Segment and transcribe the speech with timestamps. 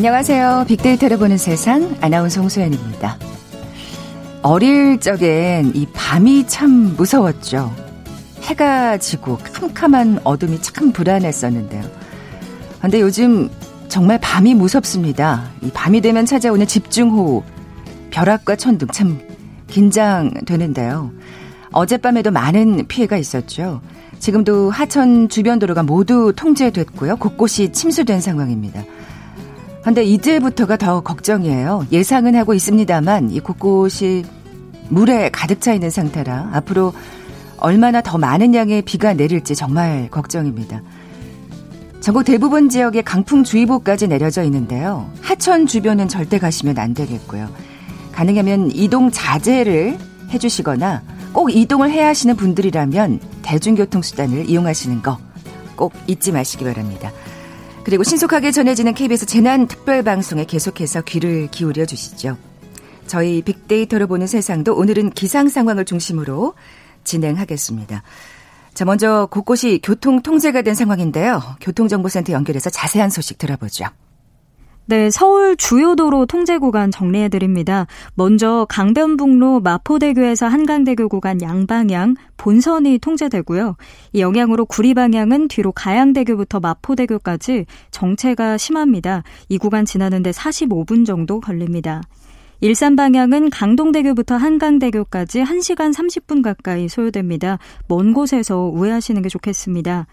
[0.00, 0.64] 안녕하세요.
[0.66, 3.18] 빅데이터를 보는 세상 아나운서 홍소연입니다.
[4.40, 7.70] 어릴 적엔 이 밤이 참 무서웠죠.
[8.40, 11.82] 해가 지고 캄캄한 어둠이 참 불안했었는데요.
[12.80, 13.50] 근데 요즘
[13.88, 15.50] 정말 밤이 무섭습니다.
[15.60, 17.42] 이 밤이 되면 찾아오는 집중호우,
[18.08, 19.20] 벼락과 천둥 참
[19.66, 21.10] 긴장되는데요.
[21.72, 23.82] 어젯밤에도 많은 피해가 있었죠.
[24.18, 27.16] 지금도 하천 주변 도로가 모두 통제됐고요.
[27.16, 28.82] 곳곳이 침수된 상황입니다.
[29.82, 31.86] 근데 이제부터가 더 걱정이에요.
[31.90, 34.24] 예상은 하고 있습니다만 이 곳곳이
[34.88, 36.92] 물에 가득 차 있는 상태라 앞으로
[37.56, 40.82] 얼마나 더 많은 양의 비가 내릴지 정말 걱정입니다.
[42.00, 45.10] 전국 대부분 지역에 강풍주의보까지 내려져 있는데요.
[45.20, 47.48] 하천 주변은 절대 가시면 안 되겠고요.
[48.12, 49.98] 가능하면 이동 자제를
[50.30, 55.30] 해주시거나 꼭 이동을 해야 하시는 분들이라면 대중교통수단을 이용하시는 거
[55.80, 57.10] 꼭 잊지 마시기 바랍니다.
[57.84, 62.36] 그리고 신속하게 전해지는 KBS 재난특별방송에 계속해서 귀를 기울여 주시죠.
[63.06, 66.54] 저희 빅데이터로 보는 세상도 오늘은 기상 상황을 중심으로
[67.04, 68.02] 진행하겠습니다.
[68.74, 71.42] 자, 먼저 곳곳이 교통 통제가 된 상황인데요.
[71.60, 73.86] 교통정보센터 연결해서 자세한 소식 들어보죠.
[74.90, 77.86] 네, 서울 주요 도로 통제 구간 정리해 드립니다.
[78.14, 83.76] 먼저 강변북로 마포대교에서 한강대교 구간 양방향 본선이 통제되고요.
[84.14, 89.22] 이 영향으로 구리 방향은 뒤로 가양대교부터 마포대교까지 정체가 심합니다.
[89.48, 92.02] 이 구간 지나는데 45분 정도 걸립니다.
[92.62, 97.58] 일산 방향은 강동대교부터 한강대교까지 1시간 30분 가까이 소요됩니다.
[97.86, 100.06] 먼 곳에서 우회하시는 게 좋겠습니다.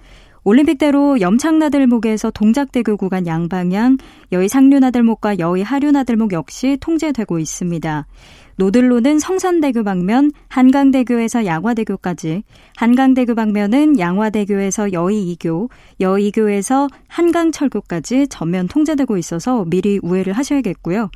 [0.48, 3.98] 올림픽대로 염창나들목에서 동작대교 구간 양방향,
[4.32, 8.08] 여의 상류나들목과 여의 하류나들목 역시 통제되고 있습니다.
[8.55, 12.44] 노들로는 성산대교 방면, 한강대교에서 양화대교까지,
[12.77, 21.10] 한강대교 방면은 양화대교에서 여의 2교, 여의 2교에서 한강철교까지 전면 통제되고 있어서 미리 우회를 하셔야겠고요.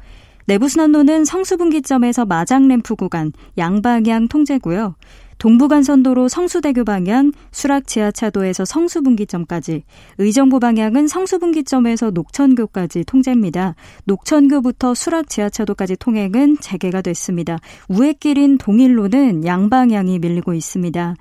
[0.48, 4.96] 내부순환로는 성수분기점에서 마장램프 구간 양방향 통제고요.
[5.42, 9.82] 동부간선도로 성수대교 방향 수락 지하차도에서 성수분기점까지,
[10.20, 13.74] 의정부 방향은 성수분기점에서 녹천교까지 통제입니다.
[14.04, 17.58] 녹천교부터 수락 지하차도까지 통행은 재개가 됐습니다.
[17.90, 21.16] 우회길인 동일로는 양방향이 밀리고 있습니다.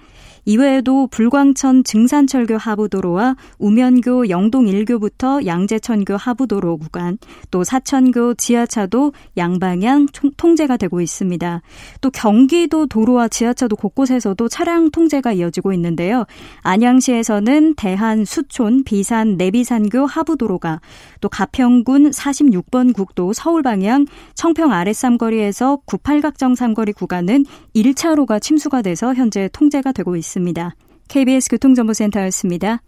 [0.51, 7.19] 이외에도 불광천 증산철교 하부도로와 우면교 영동 1교부터 양재천교 하부도로 구간,
[7.53, 11.63] 또 사천교 지하차도 양방향 통제가 되고 있습니다.
[12.01, 16.25] 또 경기도 도로와 지하차도 곳곳에서도 차량 통제가 이어지고 있는데요.
[16.63, 20.81] 안양시에서는 대한 수촌 비산 내비산교 하부도로가
[21.21, 27.45] 또 가평군 46번 국도 서울 방향 청평 아랫삼거리에서 98각정 삼거리 구간은
[27.77, 30.40] 1차로가 침수가 돼서 현재 통제가 되고 있습니다.
[30.41, 30.75] 있습니다.
[31.09, 32.81] KBS 교통정보센터였습니다.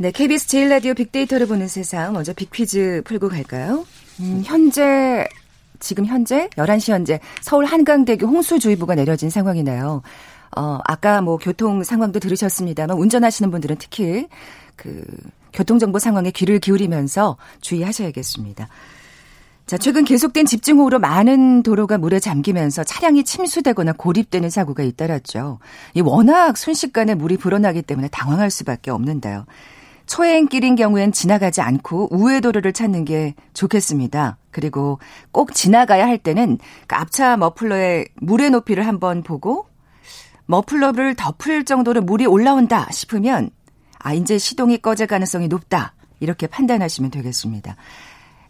[0.00, 3.84] 네, KBS 제일 라디오 빅데이터를 보는 세상 먼저 빅퀴즈 풀고 갈까요?
[4.20, 5.26] 음, 현재
[5.80, 10.02] 지금 현재 11시 현재 서울 한강대교 홍수주의보가 내려진 상황이네요.
[10.56, 14.26] 어, 아까 뭐 교통 상황도 들으셨습니다만 운전하시는 분들은 특히
[14.76, 15.04] 그
[15.52, 18.68] 교통정보 상황에 귀를 기울이면서 주의하셔야겠습니다.
[19.66, 25.58] 자, 최근 계속된 집중호우로 많은 도로가 물에 잠기면서 차량이 침수되거나 고립되는 사고가 잇따랐죠.
[25.92, 29.44] 이 워낙 순식간에 물이 불어나기 때문에 당황할 수밖에 없는데요.
[30.08, 34.38] 초행길인 경우엔 지나가지 않고 우회 도로를 찾는 게 좋겠습니다.
[34.50, 34.98] 그리고
[35.30, 36.58] 꼭 지나가야 할 때는
[36.88, 39.66] 그 앞차 머플러의 물의 높이를 한번 보고
[40.46, 43.50] 머플러를 덮을 정도로 물이 올라온다 싶으면
[43.98, 45.94] 아 이제 시동이 꺼질 가능성이 높다.
[46.20, 47.76] 이렇게 판단하시면 되겠습니다.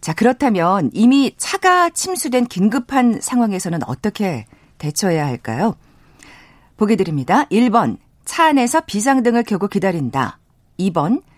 [0.00, 4.46] 자, 그렇다면 이미 차가 침수된 긴급한 상황에서는 어떻게
[4.78, 5.74] 대처해야 할까요?
[6.76, 7.44] 보기 드립니다.
[7.46, 10.38] 1번, 차 안에서 비상등을 켜고 기다린다.
[10.78, 11.22] 2번,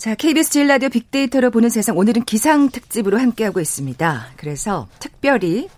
[0.00, 4.28] 자, KBS 제일 라디오 빅데이터로 보는 세상 오늘은 기상 특집으로 함께하고 있습니다.
[4.36, 5.68] 그래서 특별히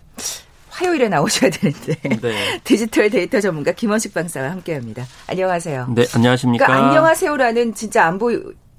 [0.68, 2.60] 화요일에 나오셔야 되는데 네.
[2.62, 5.04] 디지털 데이터 전문가 김원식 박사와 함께합니다.
[5.26, 5.88] 안녕하세요.
[5.96, 6.66] 네, 안녕하십니까.
[6.66, 8.30] 그러니까 안녕하세요라는 진짜 안 보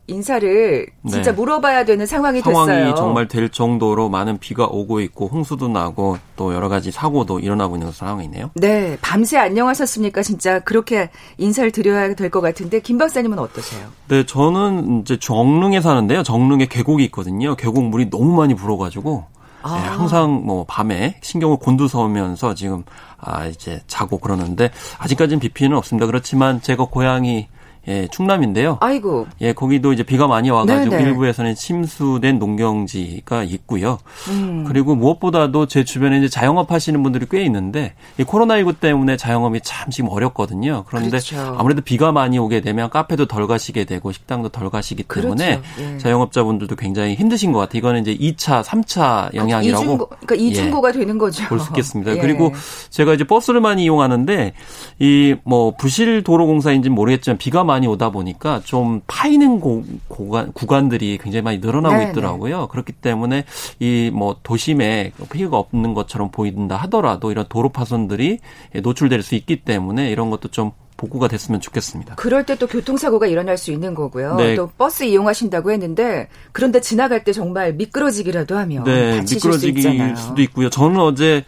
[0.08, 1.32] 인사를 진짜 네.
[1.32, 2.76] 물어봐야 되는 상황이, 상황이 됐어요.
[2.78, 7.78] 상황이 정말 될 정도로 많은 비가 오고 있고 홍수도 나고 또 여러 가지 사고도 일어나고
[7.78, 8.52] 있는 상황이네요.
[8.56, 10.22] 네, 밤새 안녕하셨습니까?
[10.22, 13.88] 진짜 그렇게 인사를 드려야 될 것 같은데 김 박사님은 어떠세요?
[14.10, 16.24] 네, 저는 이제 정릉에 사는데요.
[16.24, 17.56] 정릉에 계곡이 있거든요.
[17.56, 19.26] 계곡 물이 너무 많이 불어가지고
[19.62, 19.76] 아.
[19.76, 22.84] 네, 항상 뭐 밤에 신경을 곤두서면서 지금
[23.18, 26.08] 아 이제 자고 그러는데 아직까지는 비 피해는 없습니다.
[26.08, 27.48] 그렇지만 제가 고향이
[27.88, 28.78] 예, 충남인데요.
[28.80, 29.28] 아이고.
[29.42, 31.04] 예, 거기도 이제 비가 많이 와가지고 네네.
[31.04, 34.00] 일부에서는 침수된 농경지가 있고요.
[34.30, 34.64] 음.
[34.68, 39.90] 그리고 무엇보다도 제 주변에 이제 자영업 하시는 분들이 꽤 있는데 이 코로나19 때문에 자영업이 참
[39.90, 40.86] 지금 어렵거든요.
[40.88, 41.56] 그런데 그렇죠.
[41.60, 45.94] 아무래도 비가 많이 오게 되면 카페도 덜 가시게 되고 식당도 덜 가시기 때문에 그렇죠.
[45.94, 45.98] 예.
[45.98, 47.80] 자영업자분들도 굉장히 힘드신 것 같아요.
[47.80, 49.84] 이거는 이제 2차, 3차 영향이라고.
[49.84, 51.44] 이중고, 그러니까 이중고가 예, 되는 거죠.
[51.50, 52.16] 볼 수 있겠습니다.
[52.16, 52.20] 예.
[52.22, 52.54] 그리고
[52.90, 54.54] 제가 이제 버스를 많이 이용하는데
[55.00, 61.42] 이 뭐 부실 도로공사인지는 모르겠지만 비가 많이 오다 보니까 좀 파이는 고, 고간, 구간들이 굉장히
[61.42, 62.12] 많이 늘어나고 네네.
[62.12, 62.68] 있더라고요.
[62.68, 63.46] 그렇기 때문에
[63.80, 68.40] 이 뭐 도심에 피해가 없는 것처럼 보인다 하더라도 이런 도로 파손들이
[68.82, 72.16] 노출될 수 있기 때문에 이런 것도 좀 복구가 됐으면 좋겠습니다.
[72.16, 74.36] 그럴 때 또 교통사고가 일어날 수 있는 거고요.
[74.36, 74.56] 네.
[74.56, 79.82] 또 버스 이용하신다고 했는데 그런데 지나갈 때 정말 미끄러지기라도 하면 네, 미끄러지기
[80.16, 80.70] 수도 있고요.
[80.70, 81.44] 저는 어제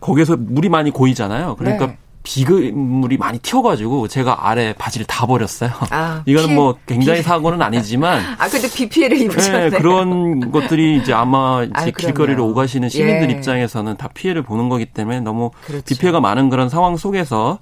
[0.00, 1.56] 거기서 물이 많이 고이잖아요.
[1.56, 1.98] 그러니까 네.
[2.28, 5.70] 비금물이 많이 튀어가지고 제가 아래 바지를 다 버렸어요.
[5.90, 7.24] 아, 이거는 뭐 굉장히 피...
[7.24, 8.20] 사고는 아니지만.
[8.38, 9.70] 아 근데 비 피해를 입으셨네.
[9.70, 13.34] 네, 그런 것들이 이제 아마 이제 아, 길거리를 오가시는 시민들 예.
[13.34, 15.84] 입장에서는 다 피해를 보는 거기 때문에 너무 그렇죠.
[15.86, 17.60] 비 피해가 많은 그런 상황 속에서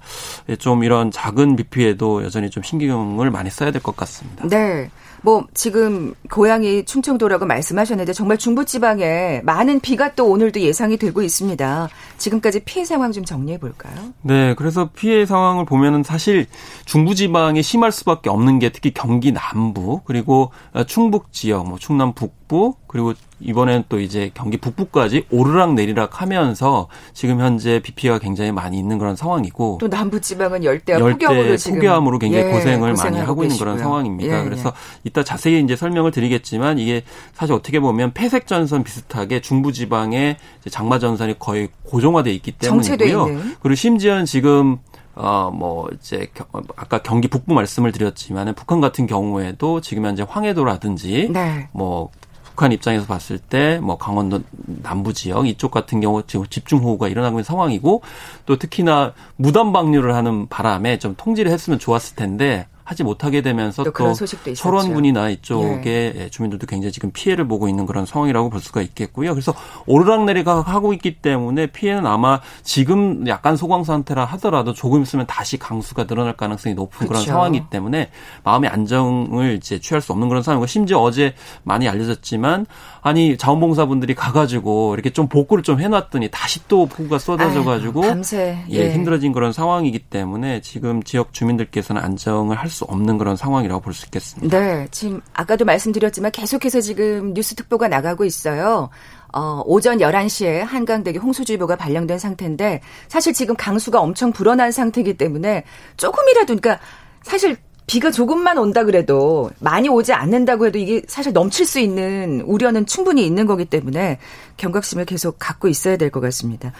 [0.59, 4.47] 좀 이런 작은 비 피해도 여전히 좀 신경을 많이 써야 될 것 같습니다.
[4.49, 4.89] 네.
[5.21, 11.89] 뭐 지금 고향이 충청도라고 말씀하셨는데 정말 중부지방에 많은 비가 또 오늘도 예상이 되고 있습니다.
[12.17, 13.95] 지금까지 피해 상황 좀 정리해 볼까요?
[14.21, 16.45] 네, 그래서 피해 상황을 보면은 사실
[16.85, 20.51] 중부지방에 심할 수밖에 없는 게 특히 경기 남부 그리고
[20.87, 26.87] 충북 지역, 뭐 충남 북 부 그리고 이번엔 또 이제 경기 북부까지 오르락 내리락 하면서
[27.13, 31.25] 지금 현재 비 피해가 굉장히 많이 있는 그런 상황이고 또 남부 지방은 열대와 열대
[31.69, 34.39] 폭염으로 굉장히 예, 고생을 많이 하고 있는 그런 상황입니다.
[34.39, 34.73] 예, 그래서 예.
[35.03, 37.03] 이따 자세히 이제 설명을 드리겠지만 이게
[37.33, 40.37] 사실 어떻게 보면 폐색 전선 비슷하게 중부 지방에
[40.71, 43.27] 장마 전선이 거의 고정화돼 있기 때문이고요.
[43.61, 44.79] 그리고 심지어 지금
[45.19, 46.27] 어, 뭐, 이제,
[46.75, 51.69] 아까 경기 북부 말씀을 드렸지만은 북한 같은 경우에도 지금 현재 황해도라든지, 네.
[51.71, 52.11] 뭐,
[52.57, 54.41] 북한 입장에서 봤을 때 뭐 강원도
[54.81, 58.01] 남부 지역 이쪽 같은 경우 지금 집중호우가 일어나고 있는 상황이고
[58.47, 63.91] 또 특히나 무단 방류를 하는 바람에 좀 통제를 했으면 좋았을 텐데 하지 못하게 되면서 또,
[63.91, 66.29] 또 철원군이나 이쪽에 예.
[66.29, 69.33] 주민들도 굉장히 지금 피해를 보고 있는 그런 상황이라고 볼 수가 있겠고요.
[69.33, 69.53] 그래서
[69.87, 76.07] 오르락내리락 하고 있기 때문에 피해는 아마 지금 약간 소강 상태라 하더라도 조금 있으면 다시 강수가
[76.07, 77.09] 늘어날 가능성이 높은 그렇죠.
[77.09, 78.09] 그런 상황이기 때문에
[78.45, 82.67] 마음의 안정을 이제 취할 수 없는 그런 상황이고 심지어 어제 많이 알려졌지만
[83.07, 88.93] 아니 자원봉사분들이 가가지고 이렇게 좀 복구를 좀 해놨더니 다시 또 폭우가 쏟아져가지고 밤새 예, 예
[88.93, 94.05] 힘들어진 그런 상황이기 때문에 지금 지역 주민들께서는 안정을 할수 수 없는 그런 상황이라고 볼 수
[94.05, 94.57] 있겠습니다.
[94.57, 98.89] 네, 지금 아까도 말씀드렸지만 계속해서 지금 뉴스 특보가 나가고 있어요.
[99.33, 105.63] 어, 오전 11시에 한강대교 홍수주의보가 발령된 상태인데 사실 지금 강수가 엄청 불어난 상태이기 때문에
[105.97, 106.79] 조금이라도 그러니까
[107.23, 112.85] 사실 비가 조금만 온다 그래도 많이 오지 않는다고 해도 이게 사실 넘칠 수 있는 우려는
[112.85, 114.19] 충분히 있는 거기 때문에
[114.57, 116.73] 경각심을 계속 갖고 있어야 될 것 같습니다.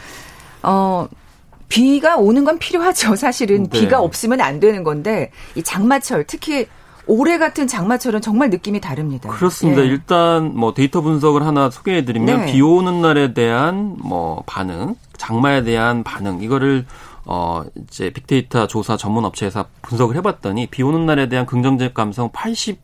[0.64, 1.08] 어,
[1.70, 3.16] 비가 오는 건 필요하죠.
[3.16, 3.80] 사실은 네.
[3.80, 6.68] 비가 없으면 안 되는 건데 이 장마철 특히
[7.06, 9.30] 올해 같은 장마철은 정말 느낌이 다릅니다.
[9.30, 9.82] 그렇습니다.
[9.82, 9.86] 예.
[9.86, 12.52] 일단 뭐 데이터 분석을 하나 소개해 드리면 네.
[12.52, 16.86] 비 오는 날에 대한 뭐 반응, 장마에 대한 반응 이거를
[17.30, 22.32] 어 이제 빅데이터 조사 전문 업체에서 분석을 해 봤더니 비 오는 날에 대한 긍정적 감성
[22.32, 22.78] 80%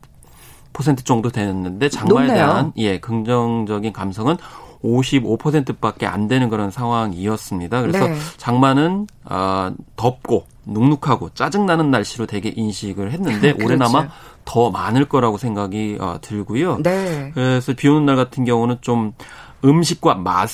[1.05, 2.35] 정도 되는데 장마에 높네요.
[2.35, 4.37] 대한 예, 긍정적인 감성은
[4.83, 7.81] 55%밖에 안 되는 그런 상황이었습니다.
[7.81, 8.15] 그래서 네.
[8.37, 13.65] 장마는 아, 덥고 눅눅하고 짜증나는 날씨로 되게 인식을 했는데 그렇죠.
[13.65, 14.09] 올해나마
[14.45, 16.79] 더 많을 거라고 생각이 어, 들고요.
[16.83, 17.31] 네.
[17.33, 19.13] 그래서 비 오는 날 같은 경우는 좀
[19.63, 20.49] 음식과 맛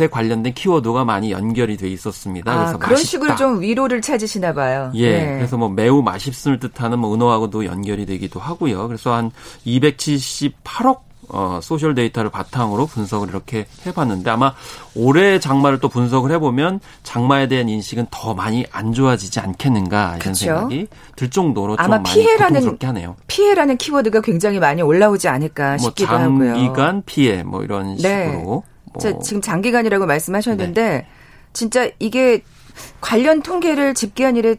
[0.00, 2.52] 에 관련된 키워드가 많이 연결이 돼 있었습니다.
[2.52, 3.08] 아, 그래서 그런 맛있다.
[3.10, 4.90] 식으로 좀 위로를 찾으시나 봐요.
[4.94, 5.10] 예.
[5.18, 5.34] 네.
[5.36, 8.86] 그래서 뭐 매우 맛있음을 뜻하는 뭐 은어하고도 연결이 되기도 하고요.
[8.88, 9.30] 그래서 한
[9.66, 14.54] 278억 어, 소셜 데이터를 바탕으로 분석을 이렇게 해봤는데 아마
[14.94, 20.34] 올해 장마를 또 분석을 해보면 장마에 대한 인식은 더 많이 안 좋아지지 않겠는가 이런 그쵸?
[20.34, 23.16] 생각이 들 정도로 좀 많이 고통스럽게 하네요.
[23.26, 26.54] 피해라는 키워드가 굉장히 많이 올라오지 않을까 뭐 싶기도 장기간 하고요.
[26.54, 28.32] 장기간 피해 뭐 이런 네.
[28.32, 28.62] 식으로.
[28.92, 29.18] 뭐.
[29.20, 31.06] 지금 장기간이라고 말씀하셨는데 네.
[31.52, 32.42] 진짜 이게
[33.00, 34.56] 관련 통계를 집계한 이래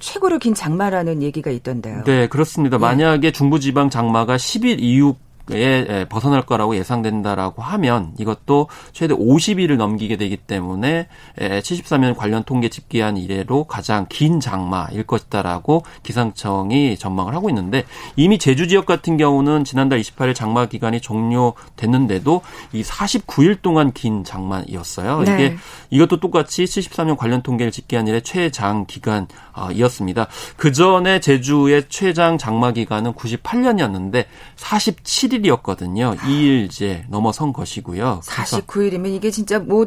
[0.00, 2.02] 최고로 긴 장마라는 얘기가 있던데요.
[2.04, 2.76] 네, 그렇습니다.
[2.76, 2.78] 예.
[2.78, 5.16] 만약에 중부지방 장마가 10일 이후
[5.50, 13.16] 에 벗어날 거라고 예상된다라고 하면 이것도 최대 50일을 넘기게 되기 때문에 74년 관련 통계 집계한
[13.16, 17.84] 이래로 가장 긴 장마일 것이다라고 기상청이 전망을 하고 있는데
[18.14, 25.22] 이미 제주 지역 같은 경우는 지난달 28일 장마 기간이 종료됐는데도 이 49일 동안 긴 장마였어요.
[25.22, 25.34] 네.
[25.34, 25.56] 이게
[25.90, 30.28] 이것도 똑같이 73년 관련 통계를 집계한 이래 최장 기간이었습니다.
[30.56, 36.16] 그 전에 제주의 최장 장마 기간은 98년이었는데 47일 2일이었거든요.
[36.18, 38.20] 2일제 넘어선 것이고요.
[38.24, 39.86] 49일이면 이게 진짜 뭐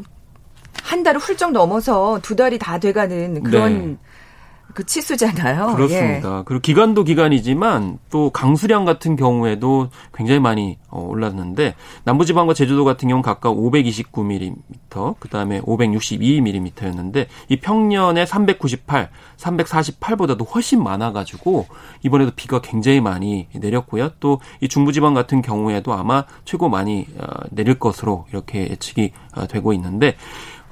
[0.85, 3.97] 한 달을 훌쩍 넘어서 두 달이 다 돼가는 그런 네.
[4.75, 5.75] 그 치수잖아요.
[5.75, 6.39] 그렇습니다.
[6.39, 6.43] 예.
[6.45, 13.23] 그리고 기간도 기간이지만 또 강수량 같은 경우에도 굉장히 많이 어, 올랐는데 남부지방과 제주도 같은 경우는
[13.23, 21.65] 각각 529mm, 그 다음에 562mm였는데 이 평년에 398, 348보다도 훨씬 많아가지고
[22.03, 24.11] 이번에도 비가 굉장히 많이 내렸고요.
[24.19, 29.73] 또 이 중부지방 같은 경우에도 아마 최고 많이 어, 내릴 것으로 이렇게 예측이 어, 되고
[29.73, 30.15] 있는데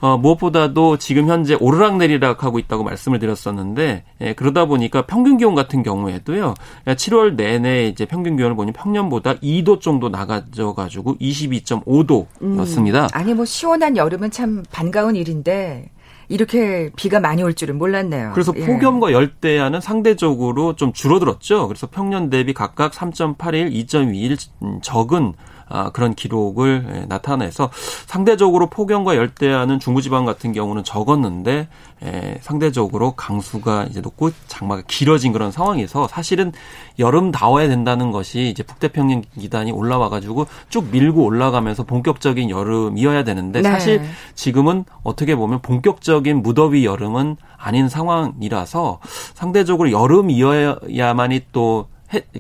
[0.04, 5.82] 어, 무엇보다도 지금 현재 오르락내리락 하고 있다고 말씀을 드렸었는데 예, 그러다 보니까 평균 기온 같은
[5.82, 6.56] 경우에도요
[6.88, 13.04] 7월 내내 이제 평균 기온을 보니 평년보다 2도 정도 나가져 가지고 22.5도였습니다.
[13.04, 15.90] 음, 아니 뭐 시원한 여름은 참 반가운 일인데
[16.28, 18.32] 이렇게 비가 많이 올 줄은 몰랐네요.
[18.34, 18.66] 그래서 예.
[18.66, 21.70] 폭염과 열대야는 상대적으로 좀 줄어들었죠.
[21.70, 25.53] 그래서 평년 대비 각각 3.81, 2.21 적은 아,
[25.94, 27.70] 그런 기록을 예, 나타내서
[28.06, 31.68] 상대적으로 폭염과 열대야는 중부지방 같은 경우는 적었는데
[32.04, 36.52] 예, 상대적으로 강수가 이제 높고 장마가 길어진 그런 상황에서 사실은
[37.00, 43.70] 여름 다워야 된다는 것이 이제 북태평양 기단이 올라와가지고 쭉 밀고 올라가면서 본격적인 여름이어야 되는데 네.
[43.70, 44.02] 사실
[44.36, 49.00] 지금은 어떻게 보면 본격적인 무더위 여름은 아닌 상황이라서
[49.34, 51.88] 상대적으로 여름이어야만이 또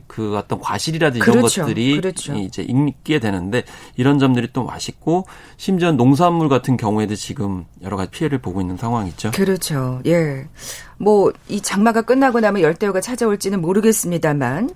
[0.08, 1.62] 그 어떤 과실이라든지 이런 그렇죠.
[1.62, 2.36] 것들이 그렇죠.
[2.36, 3.64] 이제 익게 되는데
[3.96, 5.26] 이런 점들이 또 맛있고
[5.58, 9.32] 심지어 농산물 같은 경우에도 지금 여러 가지 피해를 보고 있는 상황이죠.
[9.32, 10.02] 그렇죠.
[10.06, 10.48] 예.
[10.98, 14.70] 뭐 이 장마가 끝나고 나면 열대어가 찾아올지는 모르겠습니다만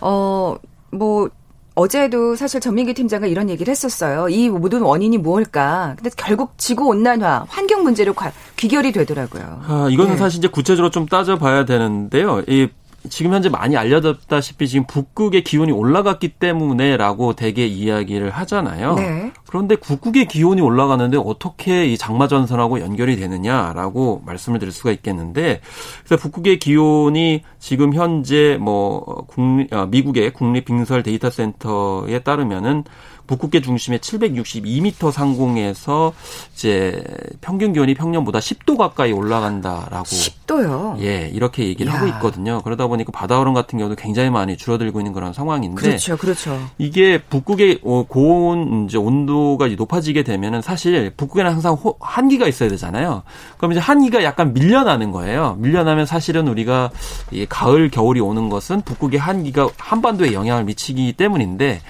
[0.00, 1.30] 어뭐
[1.74, 4.28] 어제도 사실 전민기 팀장과 이런 얘기를 했었어요.
[4.28, 5.94] 이 모든 원인이 무엇일까?
[5.96, 8.12] 근데 결국 지구 온난화, 환경 문제로
[8.56, 9.62] 귀결이 되더라고요.
[9.66, 10.18] 아, 이거는 네.
[10.18, 12.42] 사실 이제 구체적으로 좀 따져봐야 되는데요.
[12.48, 12.68] 이
[13.08, 18.94] 지금 현재 많이 알려졌다시피 지금 북극의 기온이 올라갔기 때문에라고 대개 이야기를 하잖아요.
[18.94, 19.32] 네.
[19.48, 25.60] 그런데 북극의 기온이 올라가는데 어떻게 이 장마 전선하고 연결이 되느냐라고 말씀을 드릴 수가 있겠는데
[26.04, 32.84] 그래서 북극의 기온이 지금 현재 뭐 국립, 아, 미국의 국립 빙설 데이터 센터에 따르면은
[33.30, 36.12] 북극계 중심에 762m 상공에서
[36.52, 37.00] 이제
[37.40, 41.00] 평균 기온이 평년보다 10도 가까이 올라간다라고 10도요.
[41.00, 41.96] 예, 이렇게 얘기를 야.
[41.96, 42.60] 하고 있거든요.
[42.62, 46.16] 그러다 보니까 바다 얼음 같은 경우도 굉장히 많이 줄어들고 있는 그런 상황인데 그렇죠.
[46.16, 46.60] 그렇죠.
[46.78, 53.22] 이게 북극의 어, 고온 이제 온도가 높아지게 되면은 사실 북극에는 항상 한기가 있어야 되잖아요.
[53.58, 55.56] 그럼 이제 한기가 약간 밀려나는 거예요.
[55.60, 56.90] 밀려나면 사실은 우리가
[57.30, 61.80] 이 가을 겨울이 오는 것은 북극의 한기가 한반도에 영향을 미치기 때문인데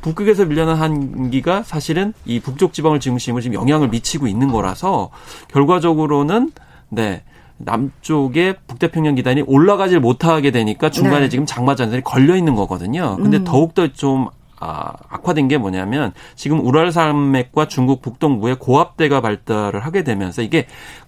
[0.00, 5.10] 북극에서 밀려난 한기가 사실은 이 북쪽 지방을 중심으로 지금 영향을 미치고 있는 거라서
[5.48, 6.52] 결과적으로는
[6.90, 7.22] 네.
[7.58, 11.28] 남쪽에 북태평양 기단이 올라가질 못하게 되니까 중간에 네.
[11.28, 13.16] 지금 장마 전선이 걸려 있는 거거든요.
[13.16, 13.44] 근데 음.
[13.44, 14.28] 더욱더 좀
[14.60, 20.66] 아, 악화된 게 뭐냐면 지금 우랄 산맥과 중국 북동부에 고압대가 발달을 하게 되면서 이게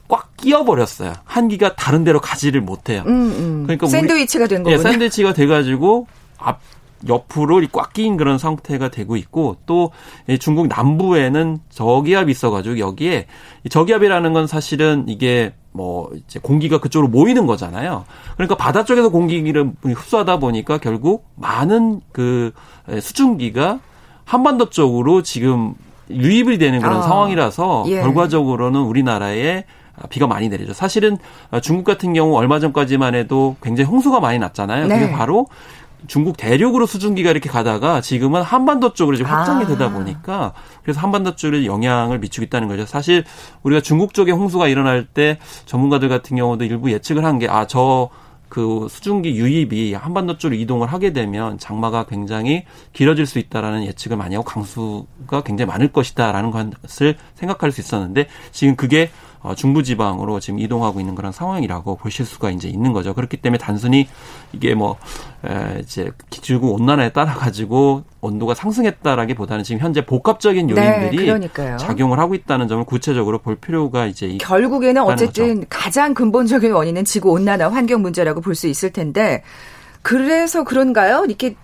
[0.09, 1.13] 꽉 끼어버렸어요.
[1.25, 3.03] 한기가 다른 데로 가지를 못해요.
[3.07, 3.63] 음, 음.
[3.65, 4.65] 그러니까 샌드위치가 된.
[4.67, 6.07] 예, 샌드위치가 돼가지고
[6.39, 6.61] 앞
[7.09, 9.91] 옆으로 꽉 끼인 그런 상태가 되고 있고 또
[10.39, 13.27] 중국 남부에는 저기압이 있어가지고 여기에
[13.69, 18.05] 저기압이라는 건 사실은 이게 뭐 이제 공기가 그쪽으로 모이는 거잖아요.
[18.35, 22.53] 그러니까 바다 쪽에서 공기를 흡수하다 보니까 결국 많은 그
[23.01, 23.81] 수증기가
[24.25, 25.75] 한반도 쪽으로 지금
[26.11, 28.01] 유입이 되는 그런 아, 상황이라서 예.
[28.01, 29.65] 결과적으로는 우리나라에
[30.09, 30.73] 비가 많이 내리죠.
[30.73, 31.19] 사실은
[31.63, 34.87] 중국 같은 경우 얼마 전까지만 해도 굉장히 홍수가 많이 났잖아요.
[34.87, 34.99] 네.
[34.99, 35.47] 그게 바로
[36.07, 39.67] 중국 대륙으로 수증기가 이렇게 가다가 지금은 한반도 쪽으로 이제 확장이 아.
[39.67, 40.53] 되다 보니까
[40.83, 42.87] 그래서 한반도 쪽에 영향을 미치고 있다는 거죠.
[42.87, 43.25] 사실
[43.63, 48.11] 우리가 중국 쪽에 홍수가 일어날 때 전문가들 같은 경우도 일부 예측을 한 게 아 저
[48.51, 54.35] 그 수증기 유입이 한반도 쪽으로 이동을 하게 되면 장마가 굉장히 길어질 수 있다라는 예측을 많이
[54.35, 59.11] 하고 강수가 굉장히 많을 것이다라는 것을 생각할 수 있었는데 지금 그게
[59.43, 63.15] 어, 중부지방으로 지금 이동하고 있는 그런 상황이라고 보실 수가 이제 있는 거죠.
[63.15, 64.07] 그렇기 때문에 단순히
[64.53, 64.97] 이게 뭐
[65.47, 72.19] 에, 이제 지구 온난화에 따라 가지고 온도가 상승했다라기보다는 지금 현재 복합적인 네, 요인들이 네, 작용을
[72.19, 75.67] 하고 있다는 점을 구체적으로 볼 필요가 이제 결국에는 어쨌든 거죠.
[75.71, 79.43] 가장 근본적인 원인은 지구 온난화 환경 문제라고 볼 수 있을 텐데
[80.03, 81.25] 그래서 그런가요?
[81.27, 81.57] 이렇게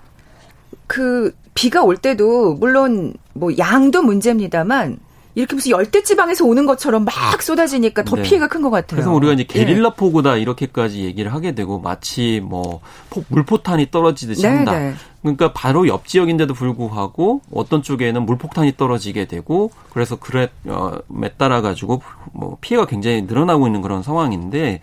[0.87, 4.99] 그 비가 올 때도 물론 뭐 양도 문제입니다만
[5.37, 8.23] 이렇게 무슨 열대 지방에서 오는 것처럼 막 쏟아지니까 더 네.
[8.23, 8.97] 피해가 큰 것 같아요.
[8.97, 9.47] 그래서 우리가 이제 예.
[9.47, 12.81] 게릴라 폭우다 이렇게까지 얘기를 하게 되고 마치 뭐
[13.29, 14.79] 물포탄이 떨어지듯이 네, 한다.
[14.79, 14.95] 네.
[15.21, 20.93] 그러니까 바로 옆 지역인데도 불구하고 어떤 쪽에는 물폭탄이 떨어지게 되고 그래서 그래 어,
[21.37, 22.01] 따라 가지고
[22.33, 24.81] 뭐 피해가 굉장히 늘어나고 있는 그런 상황인데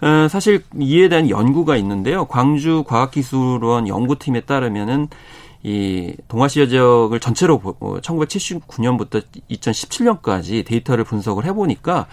[0.00, 2.26] 어, 사실 이에 대한 연구가 있는데요.
[2.26, 5.08] 광주 과학기술원 연구팀에 따르면은
[5.62, 12.06] 이 동아시아 지역을 전체로 1979년부터 어, 2017년까지 데이터를 분석을 해보니까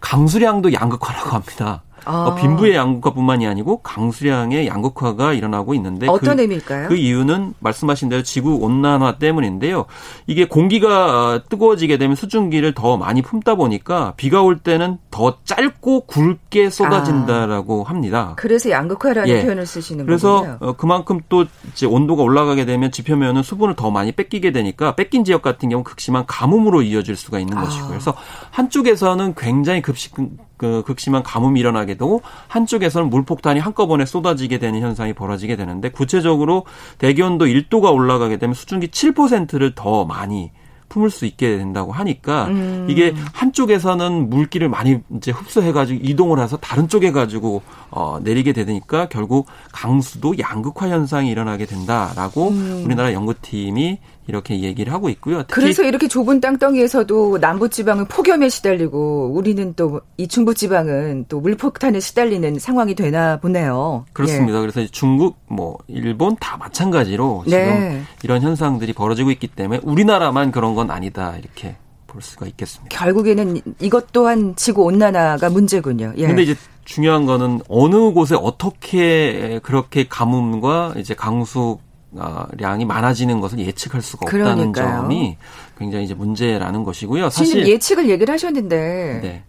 [0.00, 1.82] 강수량도 양극화라고 합니다.
[2.04, 2.26] 아.
[2.26, 6.88] 어, 빈부의 양극화뿐만이 아니고 강수량의 양극화가 일어나고 있는데 어떤 그, 의미일까요?
[6.88, 9.86] 그 이유는 말씀하신 대로 지구 온난화 때문인데요.
[10.26, 16.70] 이게 공기가 뜨거워지게 되면 수증기를 더 많이 품다 보니까 비가 올 때는 더 짧고 굵게
[16.70, 17.90] 쏟아진다라고 아.
[17.90, 18.34] 합니다.
[18.36, 19.42] 그래서 양극화라는 예.
[19.42, 20.58] 표현을 쓰시는 그래서 거군요.
[20.58, 25.42] 그래서 그만큼 또 이제 온도가 올라가게 되면 지표면은 수분을 더 많이 뺏기게 되니까 뺏긴 지역
[25.42, 27.62] 같은 경우 극심한 가뭄으로 이어질 수가 있는 아.
[27.62, 28.14] 것이고 그래서
[28.50, 30.14] 한쪽에서는 굉장히 급식
[30.62, 36.66] 그 극심한 가뭄이 일어나게 되고 한쪽에서는 물폭탄이 한꺼번에 쏟아지게 되는 현상이 벌어지게 되는데 구체적으로
[36.98, 40.52] 대기온도 1도가 올라가게 되면 수증기 7%를 더 많이
[40.88, 42.86] 품을 수 있게 된다고 하니까 음.
[42.88, 49.46] 이게 한쪽에서는 물기를 많이 이제 흡수해가지고 이동을 해서 다른 쪽에 가지고 어 내리게 되니까 결국
[49.72, 52.82] 강수도 양극화 현상이 일어나게 된다라고 음.
[52.84, 53.98] 우리나라 연구팀이
[54.28, 55.42] 이렇게 얘기를 하고 있고요.
[55.48, 62.94] 그래서 이렇게 좁은 땅덩이에서도 남부지방은 폭염에 시달리고 우리는 또 이 중부지방은 또 물폭탄에 시달리는 상황이
[62.94, 64.04] 되나 보네요.
[64.12, 64.58] 그렇습니다.
[64.58, 64.60] 예.
[64.60, 68.02] 그래서 중국, 뭐 일본 다 마찬가지로 지금 네.
[68.22, 72.96] 이런 현상들이 벌어지고 있기 때문에 우리나라만 그런 건 아니다 이렇게 볼 수가 있겠습니다.
[72.96, 76.12] 결국에는 이것 또한 지구 온난화가 문제군요.
[76.16, 76.26] 예.
[76.28, 81.78] 근데 이제 중요한 거는 어느 곳에 어떻게 그렇게 가뭄과 이제 강수 어,
[82.14, 85.02] 량이 많아지는 것을 예측할 수가 없다는 그러니까요.
[85.02, 85.36] 점이
[85.78, 87.30] 굉장히 이제 문제라는 것이고요.
[87.30, 89.44] 사실 예측을 얘기를 하셨는데 네.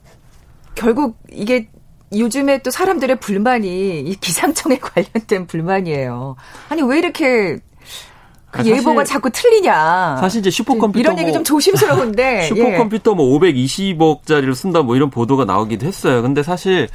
[0.76, 1.67] 결국 이게
[2.15, 6.36] 요즘에 또 사람들의 불만이 이 기상청에 관련된 불만이에요.
[6.69, 7.60] 아니 왜 이렇게
[8.52, 10.17] 그 아, 예보가 자꾸 틀리냐.
[10.19, 15.45] 사실 이제 슈퍼컴퓨터 이런 얘기 뭐, 좀 조심스러운데 슈퍼컴퓨터 뭐 520억짜리를 쓴다 뭐 이런 보도가
[15.45, 16.21] 나오기도 했어요.
[16.21, 16.88] 근데 사실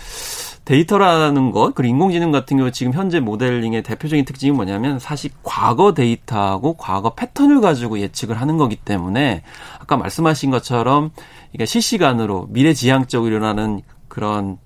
[0.68, 6.74] 데이터라는 것, 그리고 인공지능 같은 경우 지금 현재 모델링의 대표적인 특징이 뭐냐면 사실 과거 데이터하고
[6.74, 9.44] 과거 패턴을 가지고 예측을 하는 거기 때문에
[9.78, 11.10] 아까 말씀하신 것처럼
[11.54, 14.58] 이게 실시간으로 미래지향적으로 일어나는 그런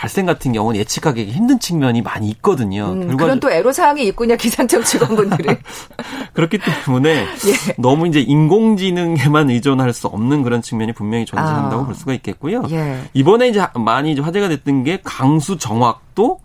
[0.00, 2.92] 발생 같은 경우는 예측하기 힘든 측면이 많이 있거든요.
[2.92, 4.34] 음, 그런 또 애로사항이 있군요.
[4.34, 5.58] 기상청 직원분들은.
[6.32, 7.74] 그렇기 때문에 예.
[7.76, 11.84] 너무 이제 인공지능에만 의존할 수 없는 그런 측면이 분명히 존재한다고 아.
[11.84, 12.62] 볼 수가 있겠고요.
[12.70, 12.98] 예.
[13.12, 16.40] 이번에 이제 많이 이제 화제가 됐던 게 강수 정확도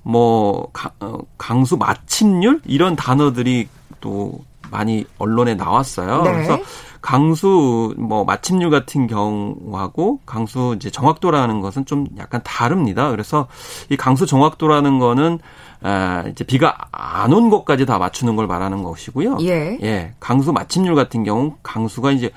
[0.00, 0.68] 뭐
[1.00, 3.68] 어, 강수 마침률 이런 단어들이
[4.00, 4.32] 또
[4.70, 6.22] 많이 언론에 나왔어요.
[6.22, 6.32] 네.
[6.32, 6.58] 그래서
[7.04, 13.10] 강수 뭐 마침률 같은 경우하고 강수 이제 정확도라는 것은 좀 약간 다릅니다.
[13.10, 13.46] 그래서
[13.90, 15.38] 이 강수 정확도라는 거는
[15.82, 19.36] 아, 이제 비가 안 온 것까지 다 맞추는 걸 말하는 것이고요.
[19.42, 19.78] 예.
[19.82, 20.14] 예.
[20.18, 22.30] 강수 마침률 같은 경우 강수가 이제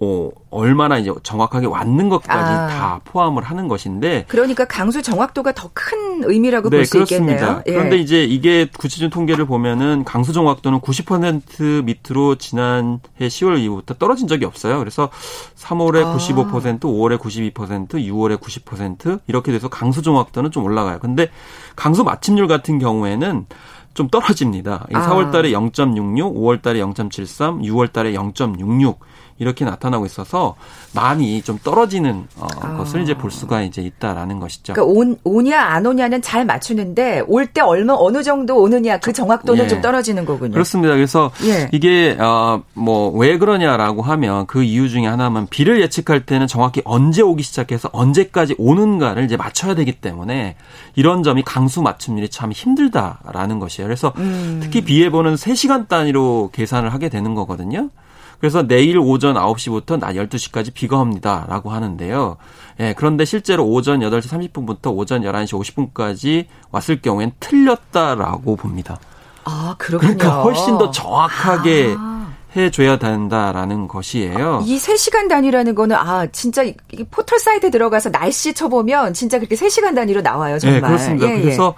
[0.00, 2.66] 어, 얼마나 이제 정확하게 왔는 것까지 아.
[2.66, 7.62] 다 포함을 하는 것인데 그러니까 강수 정확도가 더 큰 의미라고 네, 볼수 있겠네요.
[7.66, 7.72] 예.
[7.72, 14.44] 그런데 이제 이게 구체적인 통계를 보면은 강수 정확도는 90% 밑으로 지난해 10월 이후부터 떨어진 적이
[14.44, 14.78] 없어요.
[14.78, 15.10] 그래서
[15.56, 16.16] 3월에 아.
[16.16, 20.98] 95%, 5월에 92%, 6월에 90% 이렇게 돼서 강수 정확도는 좀 올라가요.
[21.00, 21.28] 근데
[21.76, 23.46] 강수 마침률 같은 경우에는
[23.94, 24.86] 좀 떨어집니다.
[24.92, 25.08] 아.
[25.08, 28.96] 4월 달에 0.66, 5월 달에 0.73, 6월 달에 0.66
[29.38, 30.54] 이렇게 나타나고 있어서
[30.92, 32.76] 많이 좀 떨어지는 어, 아.
[32.76, 34.74] 것을 이제 볼 수가 이제 있다라는 것이죠.
[34.74, 39.64] 그러니까 온, 오냐 안 오냐는 잘 맞추는데 올 때 얼마 어느 정도 오느냐 그 정확도는
[39.64, 39.68] 예.
[39.68, 40.52] 좀 떨어지는 거군요.
[40.52, 40.94] 그렇습니다.
[40.94, 41.68] 그래서 예.
[41.72, 47.22] 이게 어 뭐 왜 그러냐라고 하면 그 이유 중에 하나만 비를 예측할 때는 정확히 언제
[47.22, 50.56] 오기 시작해서 언제까지 오는가를 이제 맞춰야 되기 때문에
[50.96, 53.86] 이런 점이 강수 맞춤률이 참 힘들다라는 것이에요.
[53.86, 54.60] 그래서 음.
[54.62, 57.90] 특히 비 예보는 3시간 단위로 계산을 하게 되는 거거든요.
[58.38, 62.36] 그래서 내일 오전 9시부터 낮 12시까지 비가 옵니다라고 하는데요.
[62.80, 68.98] 예, 그런데 실제로 오전 8시 30분부터 오전 11시 50분까지 왔을 경우엔 틀렸다라고 봅니다.
[69.44, 70.16] 아, 그렇군요.
[70.16, 72.14] 그러니까 훨씬 더 정확하게 아.
[72.56, 74.62] 해줘야 된다라는 것이에요.
[74.64, 76.74] 이 3시간 단위라는 거는 아 진짜 이
[77.10, 80.58] 포털 사이트에 들어가서 날씨 쳐보면 진짜 그렇게 3시간 단위로 나와요.
[80.58, 80.80] 정말.
[80.80, 81.28] 네, 그렇습니다.
[81.28, 81.74] 예, 그래서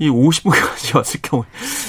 [0.00, 0.06] 예.
[0.06, 1.46] 이 50분까지 왔을 경우에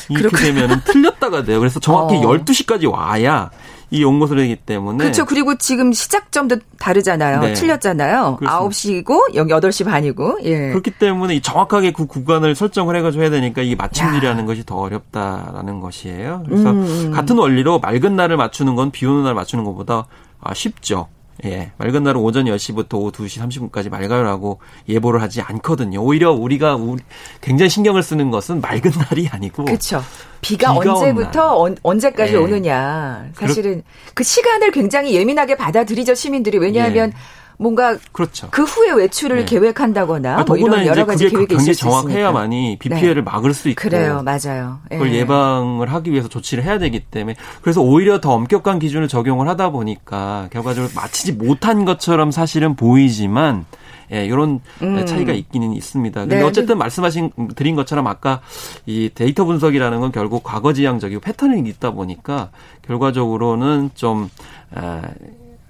[0.10, 1.60] 이렇게 되면 틀렸다가 돼요.
[1.60, 2.22] 그래서 정확히 어.
[2.22, 3.50] 12시까지 와야
[3.90, 4.98] 이 연구소이기 때문에.
[4.98, 5.26] 그렇죠.
[5.26, 7.40] 그리고 지금 시작점도 다르잖아요.
[7.40, 7.54] 네.
[7.54, 8.36] 틀렸잖아요.
[8.38, 8.60] 그렇습니다.
[8.68, 10.40] 9시고 여기 8시 반이고.
[10.44, 10.70] 예.
[10.70, 16.44] 그렇기 때문에 정확하게 그 구간을 설정을 해가지고 해야 되니까 이 맞춤일이라는 것이 더 어렵다라는 것이에요.
[16.46, 17.12] 그래서 음, 음.
[17.12, 20.06] 같은 원리로 맑은 날을 맞추는 건 비 오는 날 맞추는 것보다
[20.42, 21.08] 아, 쉽죠.
[21.46, 26.02] 예, 맑은 날은 오전 10시부터 오후 2시 30분까지 맑아요라고 예보를 하지 않거든요.
[26.02, 27.04] 오히려 우리가 우리
[27.42, 30.04] 굉장히 신경을 쓰는 것은 맑은 날이 아니고 그렇죠.
[30.42, 32.38] 비가, 비가 언제부터 언, 언제까지 예.
[32.38, 33.30] 오느냐.
[33.36, 33.84] 사실은.
[34.14, 37.37] 그 시간을 굉장히 예민하게 받아들이죠 시민들이 왜냐하면 예.
[37.58, 38.48] 뭔가 그렇죠.
[38.52, 39.46] 그 후에 외출을 네.
[39.46, 43.22] 계획한다거나 뭐 이런 여러 가지 계획이 있을 수 정확해야만이 비 피해를 네.
[43.22, 44.80] 막을 수 있고 그래요, 맞아요.
[44.90, 44.98] 네.
[44.98, 49.72] 그걸 예방을 하기 위해서 조치를 해야 되기 때문에 그래서 오히려 더 엄격한 기준을 적용을 하다
[49.72, 53.66] 보니까 결과적으로 마치지 못한 것처럼 사실은 보이지만
[54.12, 55.06] 예, 이런 음.
[55.06, 56.22] 차이가 있기는 있습니다.
[56.22, 56.44] 근데 네.
[56.44, 58.42] 어쨌든 말씀하신 드린 것처럼 아까
[58.86, 62.52] 이 데이터 분석이라는 건 결국 과거 지향적이고 패턴이 있다 보니까
[62.84, 64.30] 결과적으로는 좀
[64.78, 65.02] 에,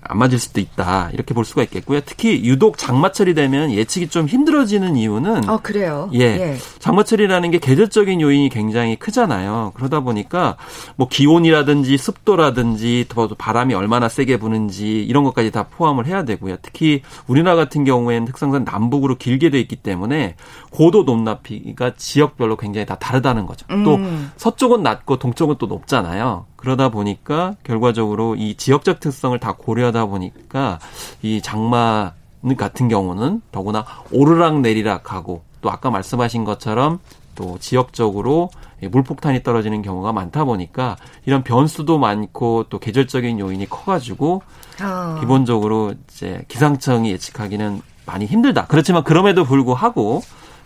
[0.07, 2.01] 안 맞을 수도 있다 이렇게 볼 수가 있겠고요.
[2.01, 6.09] 특히 유독 장마철이 되면 예측이 좀 힘들어지는 이유는 어 그래요.
[6.13, 6.57] 예, 예.
[6.79, 9.73] 장마철이라는 게 계절적인 요인이 굉장히 크잖아요.
[9.75, 10.57] 그러다 보니까
[10.95, 16.57] 뭐 기온이라든지 습도라든지 더 바람이 얼마나 세게 부는지 이런 것까지 다 포함을 해야 되고요.
[16.61, 20.35] 특히 우리나라 같은 경우에는 특성상 남북으로 길게 돼 있기 때문에
[20.71, 23.65] 고도 높낮이가 지역별로 굉장히 다 다르다는 거죠.
[23.71, 23.83] 음.
[23.83, 23.99] 또
[24.37, 26.45] 서쪽은 낮고 동쪽은 또 높잖아요.
[26.67, 30.79] 그러다 보니까 결과적으로 이 지역적 특성을 다 고려하다 보니까
[31.21, 32.11] 이 장마
[32.57, 36.99] 같은 경우는 더구나 오르락 내리락하고 또 아까 말씀하신 것처럼
[37.35, 38.49] 또 지역적으로
[38.81, 44.41] 물폭탄이 떨어지는 경우가 많다 보니까 이런 변수도 많고 또 계절적인 요인이 커가지고
[44.83, 45.17] 어.
[45.21, 48.65] 기본적으로 이제 기상청이 예측하기는 많이 힘들다.
[48.67, 50.21] 그렇지만 그럼에도 불구하고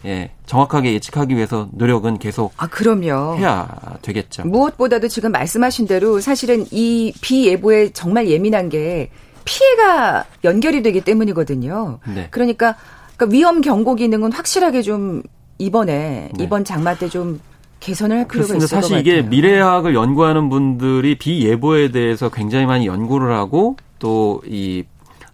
[0.05, 3.37] 예, 정확하게 예측하기 위해서 노력은 계속 아, 그럼요.
[3.37, 3.67] 해야
[4.01, 4.43] 되겠죠.
[4.47, 9.09] 무엇보다도 지금 말씀하신 대로 사실은 이 비 예보에 정말 예민한 게
[9.45, 11.99] 피해가 연결이 되기 때문이거든요.
[12.15, 12.27] 네.
[12.31, 12.75] 그러니까,
[13.15, 15.21] 그러니까 위험 경고 기능은 확실하게 좀
[15.59, 16.43] 이번에 네.
[16.43, 17.39] 이번 장마 때 좀
[17.79, 23.33] 개선을 할 필요가 있을 사실 이게 미래학을 연구하는 분들이 비 예보에 대해서 굉장히 많이 연구를
[23.33, 24.83] 하고 또이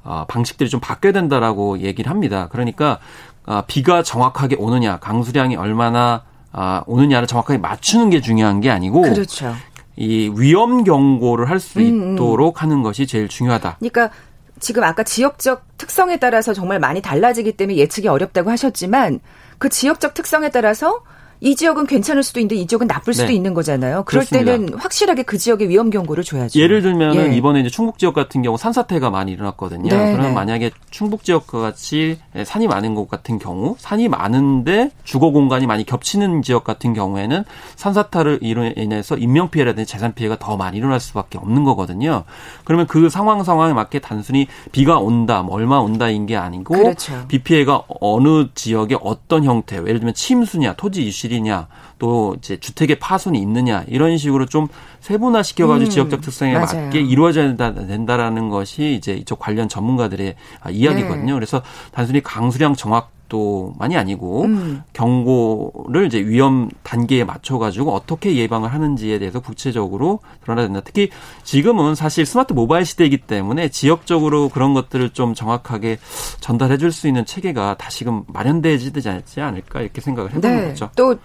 [0.05, 2.47] 어, 방식들이 좀 바뀌어야 된다라고 얘기를 합니다.
[2.49, 2.99] 그러니까
[3.47, 9.55] 아, 비가 정확하게 오느냐, 강수량이 얼마나 아, 오느냐를 정확하게 맞추는 게 중요한 게 아니고 그렇죠.
[9.95, 12.13] 이 위험 경고를 할수 음, 음.
[12.13, 13.77] 있도록 하는 것이 제일 중요하다.
[13.79, 14.11] 그러니까
[14.59, 19.19] 지금 아까 지역적 특성에 따라서 정말 많이 달라지기 때문에 예측이 어렵다고 하셨지만
[19.57, 21.01] 그 지역적 특성에 따라서
[21.39, 23.33] 이 지역은 괜찮을 수도 있는데 이 지역은 나쁠 수도 네.
[23.33, 24.03] 있는 거잖아요.
[24.05, 24.51] 그럴 그렇습니다.
[24.51, 26.59] 때는 확실하게 그 지역의 위험 경고를 줘야죠.
[26.59, 27.35] 예를 들면 예.
[27.35, 29.89] 이번에 이제 충북 지역 같은 경우 산사태가 많이 일어났거든요.
[29.89, 30.31] 네, 그러면 네.
[30.33, 36.41] 만약에 충북 지역과 같이 산이 많은 곳 같은 경우 산이 많은데 주거 공간이 많이 겹치는
[36.41, 37.43] 지역 같은 경우에는
[37.75, 42.23] 산사태를 인해서 인명 피해라든지 재산 피해가 더 많이 일어날 수밖에 없는 거거든요.
[42.63, 47.25] 그러면 그 상황 상황에 맞게 단순히 비가 온다, 뭐 얼마 온다인 게 아니고 그렇죠.
[47.27, 51.67] 비 피해가 어느 지역에 어떤 형태, 예를 들면 침수냐, 토지 유실 실이냐
[51.99, 54.67] 또 이제 주택의 파손이 있느냐 이런 식으로 좀
[55.01, 56.85] 세분화 시켜가지고 음, 지역적 특성에 맞아요.
[56.85, 60.35] 맞게 이루어져야 된다, 라는 것이 이제 이쪽 관련 전문가들의
[60.71, 61.25] 이야기거든요.
[61.25, 61.33] 네.
[61.33, 61.61] 그래서
[61.91, 64.83] 단순히 강수량 정확 도만이 아니고 음.
[64.93, 70.81] 경고를 이제 위험 단계에 맞춰 가지고 어떻게 예방을 하는지에 대해서 구체적으로 드러나야 된다.
[70.83, 71.09] 특히
[71.43, 75.99] 지금은 사실 스마트 모바일 시대이기 때문에 지역적으로 그런 것들을 좀 정확하게
[76.41, 78.91] 전달해 줄 수 있는 체계가 다시금 마련되지
[79.39, 80.67] 않을까 이렇게 생각을 해 보는 네.
[80.69, 80.89] 거죠.
[80.95, 81.15] 또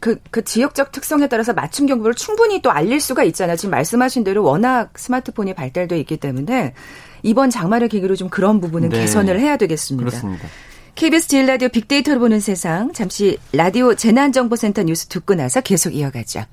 [0.00, 3.56] 그, 그 지역적 특성에 따라서 맞춤 경보를 충분히 또 알릴 수가 있잖아요.
[3.56, 6.72] 지금 말씀하신 대로 워낙 스마트폰이 발달돼 있기 때문에
[7.22, 9.00] 이번 장마를 계기로 좀 그런 부분은 네.
[9.00, 10.08] 개선을 해야 되겠습니다.
[10.08, 10.48] 그렇습니다.
[10.94, 16.44] KBS 제일 라디오 빅데이터를 보는 세상 잠시 라디오 재난정보센터 뉴스 듣고 나서 계속 이어가죠.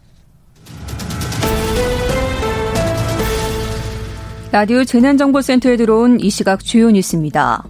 [4.52, 7.64] 라디오 재난정보센터에 들어온 이 시각 주요 뉴스입니다.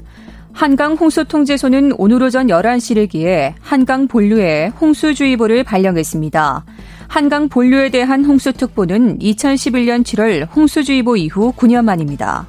[0.53, 6.65] 한강 홍수통제소는 오늘 오전 11시를 기해 한강 본류에 홍수주의보를 발령했습니다.
[7.07, 12.47] 한강 본류에 대한 홍수특보는 2011년 7월 홍수주의보 이후 9년 만입니다.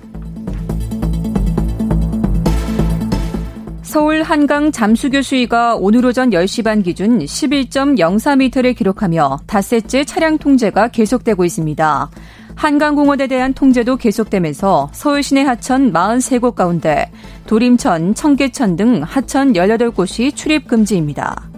[3.89, 11.43] 서울 한강 잠수교 수위가 오늘 오전 10시 반 기준 11.04m를 기록하며 닷새째 차량 통제가 계속되고
[11.43, 12.11] 있습니다.
[12.55, 17.11] 한강공원에 대한 통제도 계속되면서 서울 시내 하천 43곳 가운데
[17.47, 21.49] 도림천, 청계천 등 하천 18곳이 출입 금지입니다.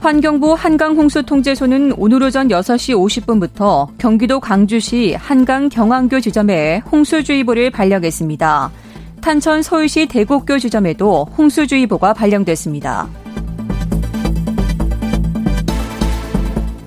[0.00, 8.70] 환경부 한강홍수통제소는 오늘 오전 6시 50분부터 경기도 광주시 한강 경안교 지점에 홍수주의보를 발령했습니다.
[9.20, 13.08] 탄천 서울시 대곡교 지점에도 홍수주의보가 발령됐습니다.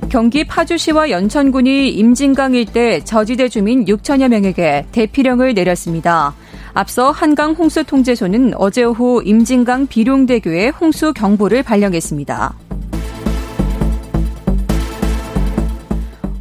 [0.07, 6.33] 경기 파주시와 연천군이 임진강 일대 저지대 주민 6천여 명에게 대피령을 내렸습니다.
[6.73, 12.70] 앞서 한강 홍수통제소는 어제 오후 임진강 비룡대교에 홍수 경보를 발령했습니다.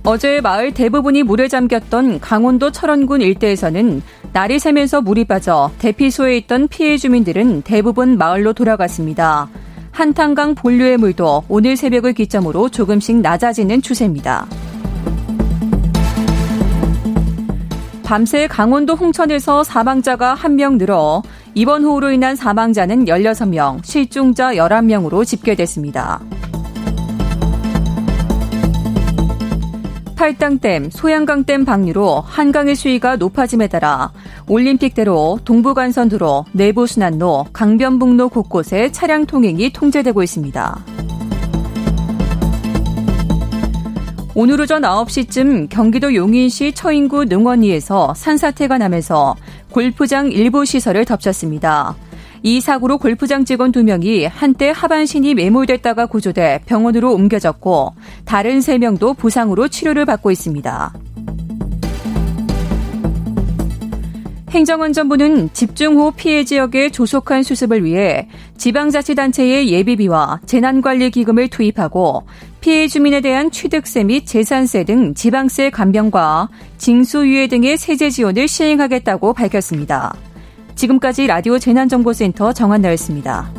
[0.05, 6.97] 어제 마을 대부분이 물에 잠겼던 강원도 철원군 일대에서는 날이 새면서 물이 빠져 대피소에 있던 피해
[6.97, 9.49] 주민들은 대부분 마을로 돌아갔습니다.
[9.93, 14.47] 한탄강 본류의 물도 오늘 새벽을 기점으로 조금씩 낮아지는 추세입니다.
[18.03, 21.23] 밤새 강원도 홍천에서 사망자가 한명 늘어
[21.55, 26.21] 이번 호우로 인한 사망자는 16명, 실종자 11명으로 집계됐습니다.
[30.21, 34.13] 팔당댐, 소양강댐 방류로 한강의 수위가 높아짐에 따라
[34.49, 40.85] 올림픽대로 동부간선도로, 내부순환로, 강변북로 곳곳에 차량 통행이 통제되고 있습니다.
[44.35, 49.37] 오늘 오전 9시쯤 경기도 용인시 처인구 능원리에서 산사태가 나면서
[49.71, 51.97] 골프장 일부 시설을 덮쳤습니다.
[52.43, 60.07] 이 사고로 골프장 직원 2명이 한때 하반신이 매몰됐다가 구조돼 병원으로 옮겨졌고 다른 3명도 부상으로 치료를
[60.07, 60.93] 받고 있습니다.
[64.51, 68.27] 행정안전부는 집중호우 피해 지역의 조속한 수습을 위해
[68.57, 72.25] 지방자치단체의 예비비와 재난관리기금을 투입하고
[72.61, 76.49] 피해 주민에 대한 취득세 및 재산세 등 지방세 감병과
[76.79, 80.15] 징수유예 등의 세제 지원을 시행하겠다고 밝혔습니다.
[80.75, 83.51] 지금까지 라디오 재난정보센터 정한나였습니다.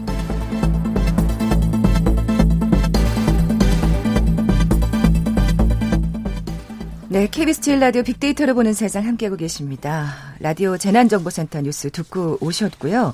[7.12, 10.14] 네, KBS 제일 라디오 빅데이터를 보는 세상 함께하고 계십니다.
[10.40, 13.14] 라디오 재난정보센터 뉴스 듣고 오셨고요.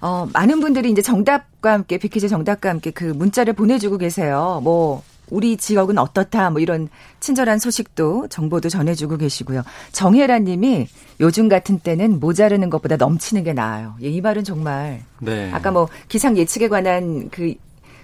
[0.00, 4.60] 어, 많은 분들이 이제 정답과 함께, 빅퀴즈 정답과 함께 그 문자를 보내주고 계세요.
[4.64, 6.88] 뭐, 우리 지역은 어떻다, 뭐 이런
[7.20, 9.62] 친절한 소식도, 정보도 전해주고 계시고요.
[9.92, 10.86] 정혜란 님이
[11.20, 13.94] 요즘 같은 때는 모자르는 것보다 넘치는 게 나아요.
[14.02, 15.00] 예, 이 말은 정말.
[15.20, 15.50] 네.
[15.52, 17.54] 아까 뭐 기상 예측에 관한 그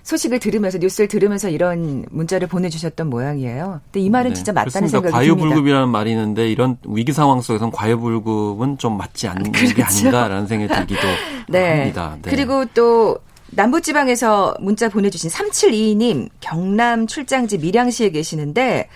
[0.04, 3.82] 소식을 들으면서 뉴스를 들으면서 이런 문자를 보내주셨던 모양이에요.
[3.92, 4.34] 근데 이 말은 네.
[4.34, 4.88] 진짜 맞다는.
[4.88, 5.86] 생각이 과유불급이라는 듭니다.
[5.86, 9.74] 말이 있는데 이런 위기 상황 속에서는 과유불급은 좀 맞지 않는 그렇죠.
[9.74, 11.06] 게 아닌가라는 생각이 들기도
[11.48, 11.78] 네.
[11.80, 12.16] 합니다.
[12.22, 12.30] 네.
[12.30, 13.18] 그리고 또
[13.50, 18.88] 남부지방에서 문자 보내주신 3722님 경남 출장지 밀양시에 계시는데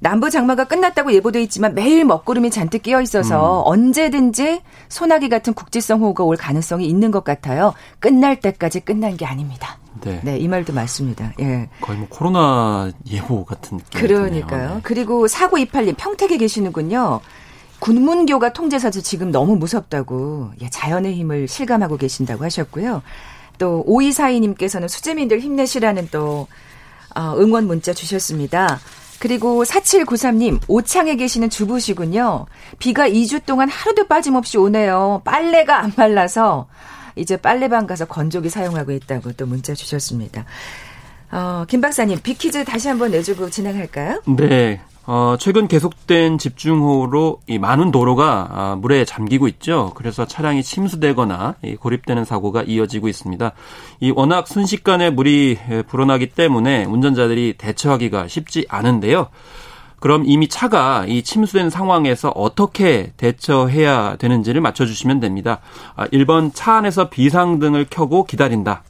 [0.00, 3.72] 남부 장마가 끝났다고 예보돼 있지만 매일 먹구름이 잔뜩 끼어 있어서 음.
[3.72, 7.72] 언제든지 소나기 같은 국지성 호우가 올 가능성이 있는 것 같아요.
[8.00, 9.78] 끝날 때까지 끝난 게 아닙니다.
[10.02, 10.20] 네.
[10.22, 11.32] 네, 이 말도 맞습니다.
[11.40, 11.70] 예.
[11.80, 14.00] 거의 뭐 코로나 예보 같은 느낌.
[14.00, 14.74] 그러니까요.
[14.74, 14.80] 네.
[14.82, 17.20] 그리고 4928님 평택에 계시는군요.
[17.78, 23.02] 군문교가 통제사서 지금 너무 무섭다고 예, 자연의 힘을 실감하고 계신다고 하셨고요.
[23.58, 26.46] 또 5242님께서는 수재민들 힘내시라는 또
[27.14, 28.80] 어, 응원 문자 주셨습니다.
[29.18, 32.46] 그리고 4793님, 오창에 계시는 주부시군요.
[32.78, 35.22] 비가 2주 동안 하루도 빠짐없이 오네요.
[35.24, 36.66] 빨래가 안 말라서
[37.16, 40.44] 이제 빨래방 가서 건조기 사용하고 있다고 또 문자 주셨습니다.
[41.30, 44.22] 어, 김 박사님, 비키즈 다시 한번 내주고 진행할까요?
[44.36, 44.80] 네.
[45.06, 49.92] 어, 최근 계속된 집중호우로 이 많은 도로가 아, 물에 잠기고 있죠.
[49.94, 53.52] 그래서 차량이 침수되거나 이 고립되는 사고가 이어지고 있습니다.
[54.00, 59.28] 이 워낙 순식간에 물이 불어나기 때문에 운전자들이 대처하기가 쉽지 않은데요.
[60.00, 65.60] 그럼 이미 차가 이 침수된 상황에서 어떻게 대처해야 되는지를 맞춰주시면 됩니다.
[65.96, 68.84] 1번 아, 차 안에서 비상등을 켜고 기다린다.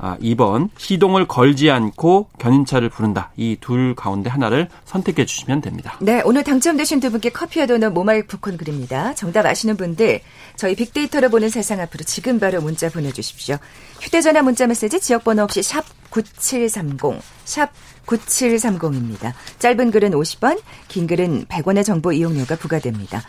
[0.00, 3.30] 아, 2번 시동을 걸지 않고 견인차를 부른다.
[3.36, 5.96] 이 둘 가운데 하나를 선택해 주시면 됩니다.
[6.00, 9.14] 네, 오늘 당첨되신 두 분께 커피와 도넛 모바일 쿠폰 그립니다.
[9.14, 10.20] 정답 아시는 분들
[10.56, 13.56] 저희 빅데이터를 보는 세상 앞으로 지금 바로 문자 보내주십시오.
[14.00, 17.70] 휴대전화 문자 메시지 지역번호 없이 샵 9730, 샵
[18.06, 19.32] 9730입니다.
[19.58, 23.22] 짧은 글은 50원, 긴 글은 100원의 정보 이용료가 부과됩니다.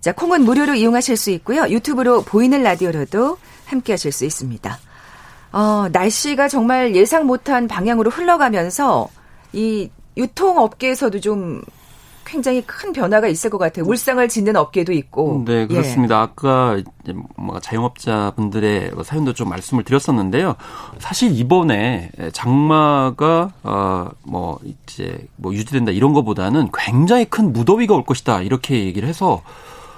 [0.00, 1.68] 자, 콩은 무료로 이용하실 수 있고요.
[1.68, 4.78] 유튜브로 보이는 라디오로도 함께 하실 수 있습니다.
[5.52, 9.08] 어, 날씨가 정말 예상 못한 방향으로 흘러가면서
[9.52, 11.62] 이 유통업계에서도 좀
[12.28, 13.86] 굉장히 큰 변화가 있을 것 같아요.
[13.86, 15.44] 울상을 짓는 업계도 있고.
[15.46, 16.16] 네, 그렇습니다.
[16.16, 16.20] 예.
[16.20, 20.54] 아까 이제 뭐 자영업자 분들의 사연도 좀 말씀을 드렸었는데요.
[20.98, 28.84] 사실 이번에 장마가 어뭐 이제 뭐 유지된다 이런 거보다는 굉장히 큰 무더위가 올 것이다 이렇게
[28.84, 29.42] 얘기를 해서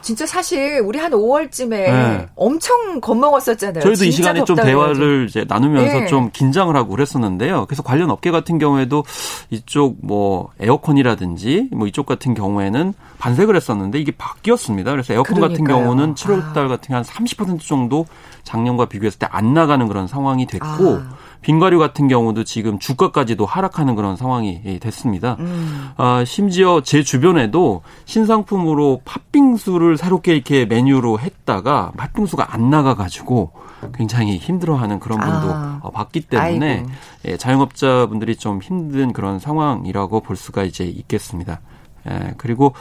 [0.03, 2.27] 진짜 사실 우리 한 5월쯤에 네.
[2.35, 3.83] 엄청 겁먹었었잖아요.
[3.83, 6.07] 저희도 이 시간에 좀 대화를 이제 나누면서 네.
[6.07, 7.67] 좀 긴장을 하고 그랬었는데요.
[7.67, 9.05] 그래서 관련 업계 같은 경우에도
[9.51, 14.91] 이쪽 뭐 에어컨이라든지 뭐 이쪽 같은 경우에는 반색을 했었는데 이게 바뀌었습니다.
[14.91, 15.51] 그래서 에어컨 그러니까요.
[15.53, 18.07] 같은 경우는 7월 달 같은 경우 한30% 정도
[18.45, 21.09] 작년과 비교했을 때 안 나가는 그런 상황이 됐고 아.
[21.43, 25.37] 빙과류 같은 경우도 지금 주가까지도 하락하는 그런 상황이 됐습니다.
[25.41, 25.91] 음.
[25.97, 33.53] 아, 심지어 제 주변에도 신상품으로 팥빙수를 새롭게 이렇게 메뉴로 했다가 팥빙수가 안 나가가지고
[33.95, 35.81] 굉장히 힘들어하는 그런 분도 아.
[35.83, 36.85] 어, 봤기 때문에
[37.27, 41.61] 예, 자영업자분들이 좀 힘든 그런 상황이라고 볼 수가 이제 있겠습니다.
[42.09, 42.75] 예, 그리고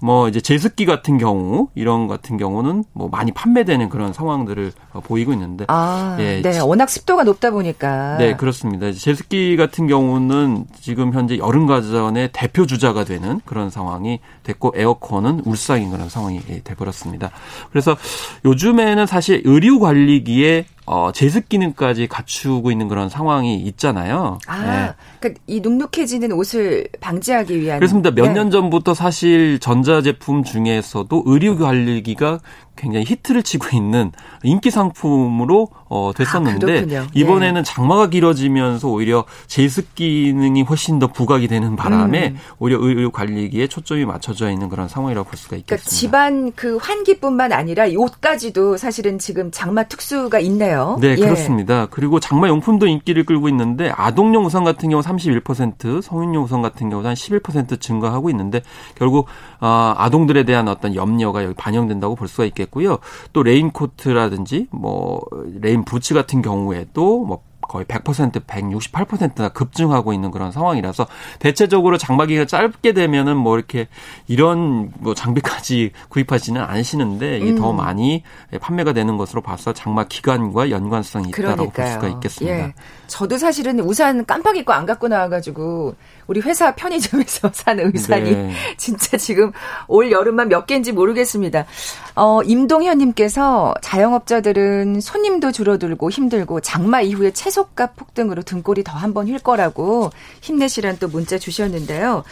[0.00, 5.32] 뭐 이제 제습기 같은 경우 이런 같은 경우는 뭐 많이 판매되는 그런 상황들을 어, 보이고
[5.32, 8.90] 있는데 아, 예, 네, 워낙 습도가 높다 보니까 네 그렇습니다.
[8.92, 15.90] 제습기 같은 경우는 지금 현재 여름 가전의 대표 주자가 되는 그런 상황이 됐고 에어컨은 울상인
[15.90, 17.30] 그런 상황이 돼 버렸습니다.
[17.70, 17.96] 그래서
[18.44, 24.38] 요즘에는 사실 의류 관리기에 어, 제습 기능까지 갖추고 있는 그런 상황이 있잖아요.
[24.46, 24.92] 아, 네.
[25.20, 27.78] 그러니까 이 눅눅해지는 옷을 방지하기 위한.
[27.78, 28.10] 그렇습니다.
[28.10, 28.50] 몇년 네.
[28.50, 32.40] 전부터 사실 전자 제품 중에서도 의류 관리기가
[32.76, 37.62] 굉장히 히트를 치고 있는 인기 상품으로 어, 됐었는데 아, 이번에는 예.
[37.62, 42.38] 장마가 길어지면서 오히려 제습 기능이 훨씬 더 부각이 되는 바람에 음.
[42.58, 45.76] 오히려 의료 관리기에 초점이 맞춰져 있는 그런 상황이라고 볼 수가 있겠습니다.
[45.76, 50.96] 그러니까 집안 그 환기뿐만 아니라 옷까지도 사실은 지금 장마 특수가 있네요.
[51.00, 51.16] 네, 예.
[51.16, 51.86] 그렇습니다.
[51.90, 57.02] 그리고 장마 용품도 인기를 끌고 있는데 아동용 우산 같은 경우 31%, 성인용 우산 같은 경우
[57.02, 58.62] 한11% 증가하고 있는데
[58.94, 59.26] 결국
[59.60, 62.98] 어, 아동들에 대한 어떤 염려가 여기 반영된다고 볼 수가 있겠고 있고요.
[63.32, 65.22] 또 레인코트라든지 뭐
[65.60, 71.06] 레인 부츠 같은 경우에도 뭐 거의 100% 168%나 급증하고 있는 그런 상황이라서
[71.38, 73.88] 대체적으로 장마기가 짧게 되면은 뭐 이렇게
[74.28, 77.56] 이런 뭐 장비까지 구입하지는 않으시는데 이게 음.
[77.56, 78.22] 더 많이
[78.60, 82.58] 판매가 되는 것으로 봐서 장마 기간과 연관성이 있다라고 볼 수가 있겠습니다.
[82.58, 82.74] 예.
[83.06, 85.94] 저도 사실은 우산 깜빡 잊고 안 갖고 나와가지고
[86.26, 88.52] 우리 회사 편의점에서 산 의상이 네.
[88.76, 89.52] 진짜 지금
[89.88, 91.66] 올 여름만 몇 개인지 모르겠습니다.
[92.14, 99.26] 어, 임동현님께서 자영업자들은 손님도 줄어들고 힘들고 장마 이후에 채소 값 폭등으로 등골이 더 한 번
[99.28, 100.10] 휠 거라고
[100.42, 102.24] 힘내시란 또 문자 주셨는데요.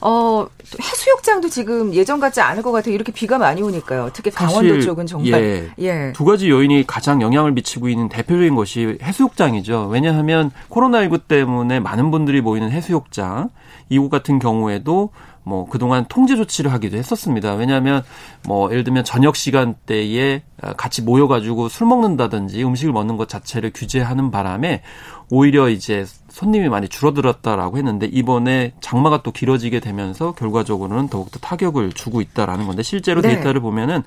[0.00, 0.46] 어,
[0.80, 2.94] 해수욕장도 지금 예전 같지 않을 것 같아요.
[2.94, 4.10] 이렇게 비가 많이 오니까요.
[4.12, 5.42] 특히 강원도 쪽은 정말.
[5.42, 6.12] 예, 예.
[6.14, 9.88] 두 가지 요인이 가장 영향을 미치고 있는 대표적인 것이 해수욕장이죠.
[9.90, 13.50] 왜냐하면 코로나19 때문에 많은 분들이 모이는 해수욕장,
[13.88, 15.10] 이곳 같은 경우에도
[15.48, 17.54] 뭐 그동안 통제 조치를 하기도 했었습니다.
[17.54, 18.02] 왜냐하면
[18.46, 20.42] 뭐 예를 들면 저녁 시간대에
[20.76, 24.82] 같이 모여가지고 술 먹는다든지 음식을 먹는 것 자체를 규제하는 바람에
[25.30, 32.20] 오히려 이제 손님이 많이 줄어들었다라고 했는데 이번에 장마가 또 길어지게 되면서 결과적으로는 더욱더 타격을 주고
[32.20, 33.34] 있다라는 건데 실제로 네.
[33.34, 34.02] 데이터를 보면은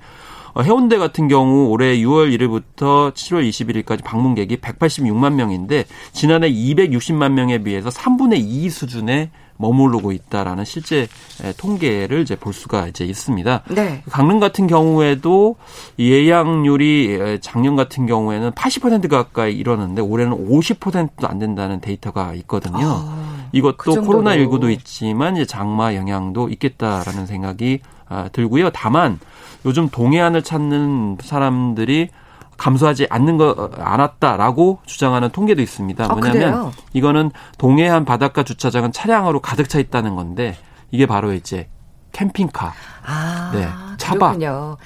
[0.54, 7.60] 어, 해운대 같은 경우 올해 6월 1일부터 7월 21일까지 방문객이 186만 명인데 지난해 260만 명에
[7.60, 11.08] 비해서 3분의 2 수준의 머무르고 있다라는 실제
[11.58, 13.64] 통계를 이제 볼 수가 이제 있습니다.
[13.70, 14.04] 네.
[14.10, 15.56] 강릉 같은 경우에도
[16.00, 22.80] 예약률이 작년 같은 경우에는 80% 가까이 이러는데 올해는 50%도 안 된다는 데이터가 있거든요.
[22.82, 28.72] 아, 이것도 그 코로나 19도 있지만 이제 장마 영향도 있겠다라는 생각이 아, 들고요.
[28.72, 29.20] 다만
[29.66, 32.10] 요즘 동해안을 찾는 사람들이
[32.62, 36.06] 감소하지 않는 거 않았다라고 주장하는 통계도 있습니다.
[36.06, 40.56] 아, 뭐냐면 이거는 동해안 바닷가 주차장은 차량으로 가득 차 있다는 건데
[40.92, 41.68] 이게 바로 이제
[42.12, 42.74] 캠핑카,
[43.06, 44.38] 아, 네, 차박,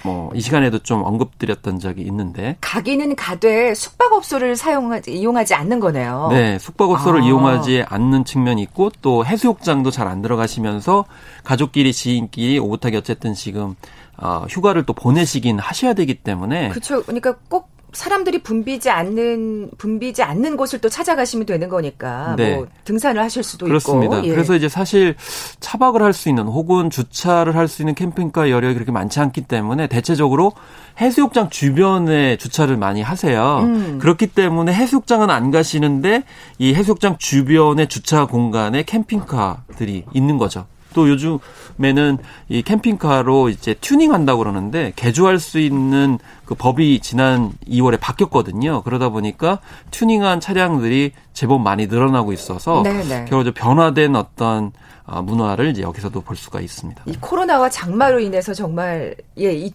[0.04, 6.28] 뭐이 시간에도 좀 언급드렸던 적이 있는데 가기는 가되 숙박업소를 사용하지 이용하지 않는 거네요.
[6.32, 7.26] 네, 숙박업소를 아.
[7.26, 11.06] 이용하지 않는 측면이 있고 또 해수욕장도 잘 안 들어가시면서
[11.44, 13.76] 가족끼리 지인끼리 오붓하게 어쨌든 지금
[14.18, 17.04] 어, 휴가를 또 보내시긴 하셔야 되기 때문에 그렇죠.
[17.04, 22.56] 그러니까 꼭 사람들이 붐비지 않는 붐비지 않는 곳을 또 찾아가시면 되는 거니까 네.
[22.56, 24.18] 뭐 등산을 하실 수도 그렇습니다.
[24.18, 24.28] 있고.
[24.28, 24.32] 예.
[24.34, 25.16] 그래서 이제 사실
[25.62, 29.88] 차박을 할 수 있는 혹은 주차를 할 수 있는 캠핑카 여력이 그렇게 많지 않기 때문에
[29.88, 30.52] 대체적으로
[31.00, 33.60] 해수욕장 주변에 주차를 많이 하세요.
[33.64, 33.98] 음.
[34.02, 36.24] 그렇기 때문에 해수욕장은 안 가시는데
[36.58, 40.66] 이 해수욕장 주변의 주차 공간에 캠핑카들이 있는 거죠.
[40.96, 42.18] 또 요즘에는
[42.48, 48.82] 이 캠핑카로 이제 튜닝한다고 그러는데 개조할 수 있는 그 법이 지난 2월에 바뀌었거든요.
[48.82, 49.60] 그러다 보니까
[49.92, 53.26] 튜닝한 차량들이 제법 많이 늘어나고 있어서 네네.
[53.28, 54.72] 결국 변화된 어떤
[55.06, 57.04] 어, 문화를 이제 여기서도 볼 수가 있습니다.
[57.06, 59.72] 이 코로나와 장마로 인해서 정말 예, 이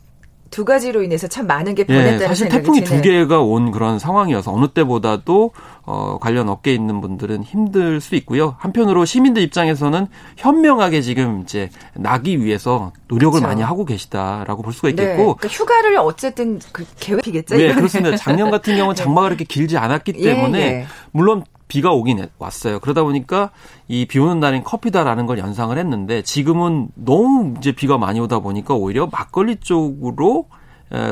[0.51, 4.53] 두 가지로 인해서 참 많은 게 변했다는 예, 사실 태풍이 두 개가 온 그런 상황이어서
[4.53, 8.57] 어느 때보다도 어, 관련 업계에 있는 분들은 힘들 수 있고요.
[8.59, 13.46] 한편으로 시민들 입장에서는 현명하게 지금 이제 나기 위해서 노력을 그렇죠.
[13.46, 14.90] 많이 하고 계시다라고 볼 수가 네.
[14.90, 15.09] 있겠고.
[15.09, 17.57] 네, 그러니까 휴가를 어쨌든 그 계획이겠죠.
[17.57, 18.16] 네, 그렇습니다.
[18.16, 19.03] 작년 같은 경우는 네.
[19.03, 20.86] 장마가 그렇게 길지 않았기 예, 때문에 예, 예.
[21.12, 22.81] 물론 비가 오긴 왔어요.
[22.81, 23.53] 그러다 보니까
[23.89, 28.75] 이 비 오는 날인 커피다라는 걸 연상을 했는데 지금은 너무 이제 비가 많이 오다 보니까
[28.75, 30.49] 오히려 막걸리 쪽으로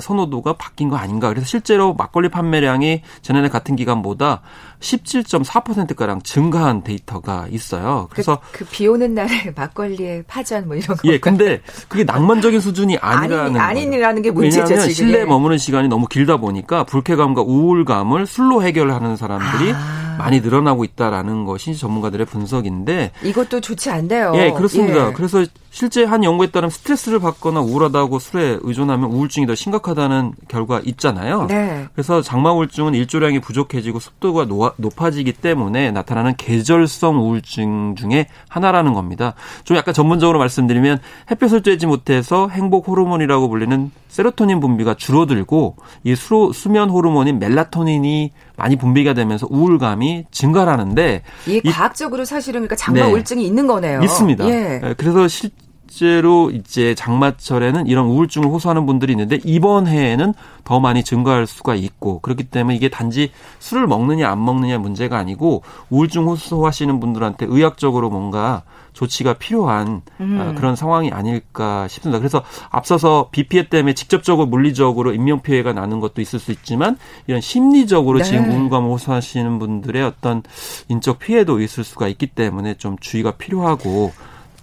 [0.03, 1.29] 선호도가 바뀐 거 아닌가.
[1.29, 4.43] 그래서 실제로 막걸리 판매량이 지난해 같은 기간보다
[4.81, 8.09] 17.4%가량 증가한 데이터가 있어요.
[8.11, 11.09] 그래서 그, 그 비 오는 날에 막걸리에 파전 뭐 이런 거.
[11.09, 14.63] 예, 근데 그게 낭만적인 수준이 아니라는 아니, 아니라는 게 문제죠.
[14.63, 14.95] 왜냐하면 지금.
[15.11, 20.17] 실내 머무는 시간이 너무 길다 보니까 불쾌감과 우울감을 술로 해결하는 사람들이 아.
[20.19, 24.33] 많이 늘어나고 있다라는 것이 전문가들의 분석인데 이것도 좋지 않대요.
[24.35, 25.09] 예, 그렇습니다.
[25.09, 25.13] 예.
[25.13, 31.47] 그래서 실제 한 연구에 따르면 스트레스를 받거나 우울하다고 술에 의존하면 우울증이 더 심각하다는 결과 있잖아요.
[31.47, 31.87] 네.
[31.95, 34.47] 그래서 장마 우울증은 일조량이 부족해지고 습도가
[34.77, 39.35] 높아지기 때문에 나타나는 계절성 우울증 중에 하나라는 겁니다.
[39.65, 40.99] 좀 약간 전문적으로 말씀드리면
[41.31, 48.77] 햇볕을 쬐지 못해서 행복 호르몬이라고 불리는 세로토닌 분비가 줄어들고 이 수, 수면 호르몬인 멜라토닌이 많이
[48.77, 53.13] 분비가 되면서 우울감이 증가하는데 이게 과학적으로 사실은 그러니까 장마 네.
[53.13, 54.01] 우울증이 있는 거네요.
[54.03, 54.49] 있습니다.
[54.49, 54.81] 예.
[54.83, 55.51] 네, 그래서 실
[55.89, 60.35] 제로 이제 장마철에는 이런 우울증을 호소하는 분들이 있는데 이번 해에는
[60.65, 65.63] 더 많이 증가할 수가 있고 그렇기 때문에 이게 단지 술을 먹느냐 안 먹느냐 문제가 아니고
[65.91, 68.63] 우울증 호소하시는 분들한테 의학적으로 뭔가
[68.93, 70.41] 조치가 필요한 음.
[70.41, 72.19] 어, 그런 상황이 아닐까 싶습니다.
[72.19, 77.41] 그래서 앞서서 비 피해 때문에 직접적으로 물리적으로 인명 피해가 나는 것도 있을 수 있지만 이런
[77.41, 78.25] 심리적으로 네.
[78.25, 80.43] 지금 우울감을 호소하시는 분들의 어떤
[80.89, 84.13] 인적 피해도 있을 수가 있기 때문에 좀 주의가 필요하고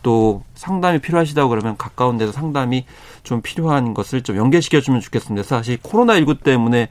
[0.06, 2.86] 또 상담이 필요하시다고 그러면 가까운 데서 상담이
[3.24, 5.42] 좀 필요한 것을 좀 연계시켜주면 좋겠습니다.
[5.42, 6.90] 사실 코로나19 때문에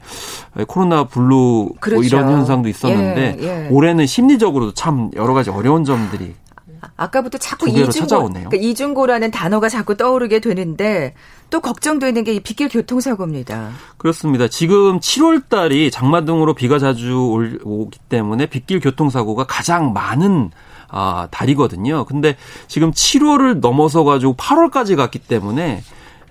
[0.67, 1.95] 코로나 블루 뭐 그렇죠.
[1.95, 3.67] 뭐 이런 현상도 있었는데 예, 예.
[3.71, 6.35] 올해는 심리적으로도 참 여러 가지 어려운 점들이
[6.97, 11.13] 아까부터 자꾸 이중고, 그러니까 이중고라는 단어가 자꾸 떠오르게 되는데
[11.49, 13.69] 또 걱정되는 게 이 빗길 교통사고입니다.
[13.95, 14.49] 그렇습니다.
[14.49, 20.51] 지금 7월 달이 장마 등으로 비가 자주 오기 때문에 빗길 교통사고가 가장 많은
[20.89, 22.05] 아, 달이거든요.
[22.05, 22.35] 근데
[22.67, 25.81] 지금 7월을 넘어서 가지고 8월까지 갔기 때문에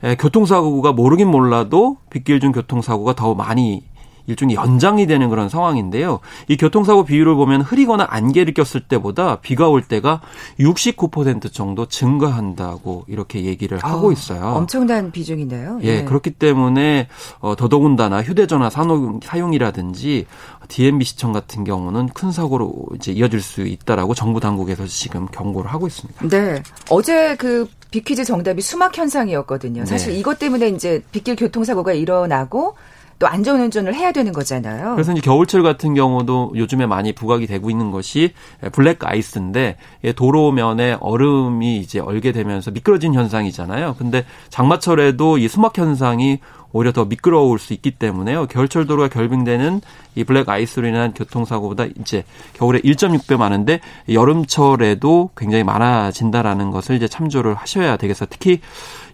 [0.02, 3.84] 에, 교통사고가 모르긴 몰라도 빗길 중 교통사고가 더 많이
[4.26, 6.20] 일종의 연장이 되는 그런 상황인데요.
[6.48, 10.20] 이 교통사고 비율을 보면 흐리거나 안개를 꼈을 때보다 비가 올 때가
[10.58, 14.44] 69% 정도 증가한다고 이렇게 얘기를 아, 하고 있어요.
[14.44, 15.80] 엄청난 비중인데요.
[15.82, 16.04] 예, 네.
[16.04, 17.08] 그렇기 때문에
[17.40, 20.26] 어, 더더군다나 휴대전화 사용, 사용이라든지
[20.68, 25.86] DMB 시청 같은 경우는 큰 사고로 이제 이어질 수 있다라고 정부 당국에서 지금 경고를 하고
[25.86, 26.28] 있습니다.
[26.28, 26.62] 네.
[26.90, 29.84] 어제 그 비퀴즈 정답이 수막 현상이었거든요.
[29.84, 30.18] 사실 네.
[30.18, 32.74] 이것 때문에 이제 빗길 교통사고가 일어나고
[33.18, 34.94] 또 안전운전을 해야 되는 거잖아요.
[34.94, 38.32] 그래서 이제 겨울철 같은 경우도 요즘에 많이 부각이 되고 있는 것이
[38.72, 39.76] 블랙 아이스인데
[40.16, 43.96] 도로면에 얼음이 이제 얼게 되면서 미끄러진 현상이잖아요.
[43.98, 46.40] 근데 장마철에도 이 수막 현상이
[46.76, 48.46] 오히려 더 미끄러울 수 있기 때문에요.
[48.46, 49.80] 겨울철 도로가 결빙되는
[50.16, 53.78] 이 블랙 아이스로 인한 교통사고보다 이제 겨울에 1.6배 많은데
[54.12, 58.26] 여름철에도 굉장히 많아진다라는 것을 이제 참조를 하셔야 되겠어요.
[58.28, 58.60] 특히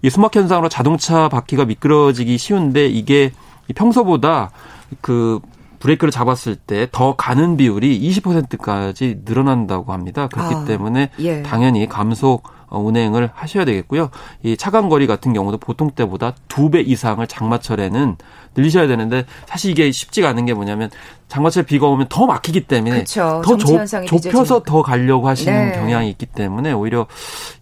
[0.01, 3.31] 이 수막 현상으로 자동차 바퀴가 미끄러지기 쉬운데 이게
[3.73, 4.51] 평소보다
[5.01, 5.41] 그
[5.79, 10.29] 브레이크를 잡았을 때 더 가는 비율이 20%까지 늘어난다고 합니다.
[10.29, 11.43] 그렇기 아, 때문에 예.
[11.43, 14.11] 당연히 감속 운행을 하셔야 되겠고요.
[14.45, 18.17] 이 차간 거리 같은 경우도 보통 때보다 두 배 이상을 장마철에는
[18.55, 20.91] 늘리셔야 되는데 사실 이게 쉽지가 않은 게 뭐냐면
[21.31, 25.79] 장마철 비가 오면 더 막히기 때문에 그쵸, 더 좁, 좁혀서 더 가려고 하시는 네.
[25.79, 27.07] 경향이 있기 때문에 오히려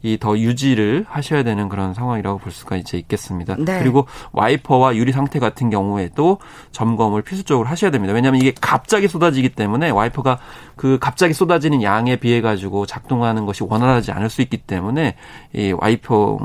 [0.02, 3.56] 이 더 유지를 하셔야 되는 그런 상황이라고 볼 수가 이제 있겠습니다.
[3.58, 3.78] 네.
[3.78, 6.38] 그리고 와이퍼와 유리 상태 같은 경우에도
[6.72, 8.14] 점검을 필수적으로 하셔야 됩니다.
[8.14, 10.38] 왜냐하면 이게 갑자기 쏟아지기 때문에 와이퍼가
[10.76, 15.14] 그 갑자기 쏟아지는 양에 비해 가지고 작동하는 것이 원활하지 않을 수 있기 때문에
[15.52, 16.38] 이 와이퍼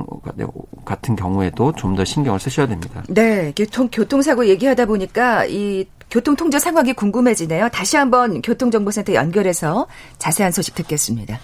[0.86, 3.04] 같은 경우에도 좀 더 신경을 쓰셔야 됩니다.
[3.08, 7.70] 네, 교통 교통사고 얘기하다 보니까 이 교통통제 상황이 궁금해지네요.
[7.70, 9.88] 다시 한번 교통정보센터 연결해서
[10.20, 11.40] 자세한 소식 듣겠습니다.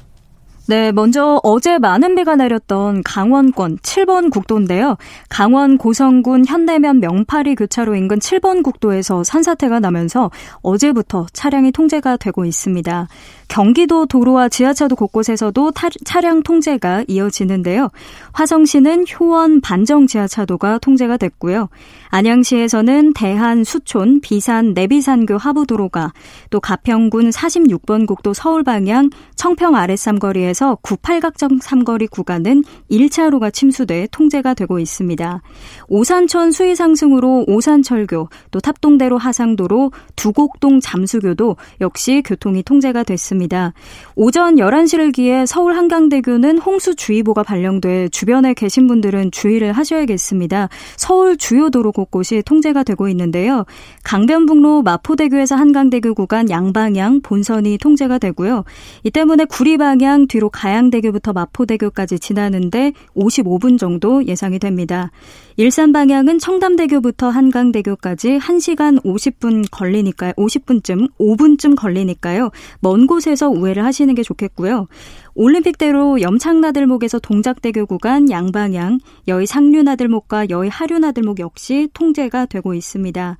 [0.70, 4.98] 네, 먼저 어제 많은 비가 내렸던 강원권 7번 국도인데요.
[5.28, 10.30] 강원 고성군 현대면 명파리 교차로 인근 7번 국도에서 산사태가 나면서
[10.62, 13.08] 어제부터 차량이 통제가 되고 있습니다.
[13.48, 17.90] 경기도 도로와 지하차도 곳곳에서도 타, 차량 통제가 이어지는데요.
[18.34, 21.70] 화성시는 효원 반정 지하차도가 통제가 됐고요.
[22.10, 26.14] 안양시에서는 대한 수촌 비산 내비산교 하부도로가
[26.52, 34.80] 또 가평군 46번 국도 서울 방향 청평 아랫삼거리에서 98각정 삼거리 구간은 1차로가 침수돼 통제가 되고
[34.80, 35.42] 있습니다.
[35.88, 43.74] 오산천 수위 상승으로 오산철교 또 탑동대로 하상도로 두곡동 잠수교도 역시 교통이 통제가 됐습니다.
[44.16, 50.70] 오전 11시를 기해 서울 한강대교는 홍수주의보가 발령돼 주변에 계신 분들은 주의를 하셔야겠습니다.
[50.98, 53.66] 서울 주요 도로 곳곳이 통제가 되고 있는데요.
[54.04, 58.64] 강변북로 마포대교에서 한강대교 구간 양방향 본선이 통제가 되고요.
[59.04, 65.12] 이 때문에 구리 방향 뒤로 가양대교부터 마포대교까지 지나는데 55분 정도 예상이 됩니다.
[65.58, 70.34] 일산 방향은 청담대교부터 한강대교까지 1시간 50분 걸리니까요.
[70.34, 72.52] 50분쯤, 5분쯤 걸리니까요.
[72.80, 74.88] 먼 곳에서 우회를 하시는 게 좋겠고요.
[75.36, 83.38] 올림픽대로 염창나들목에서 동작대교 구간 양방향, 여의 상류나들목과 여의 하류나들목 역시 통제가 되고 있습니다.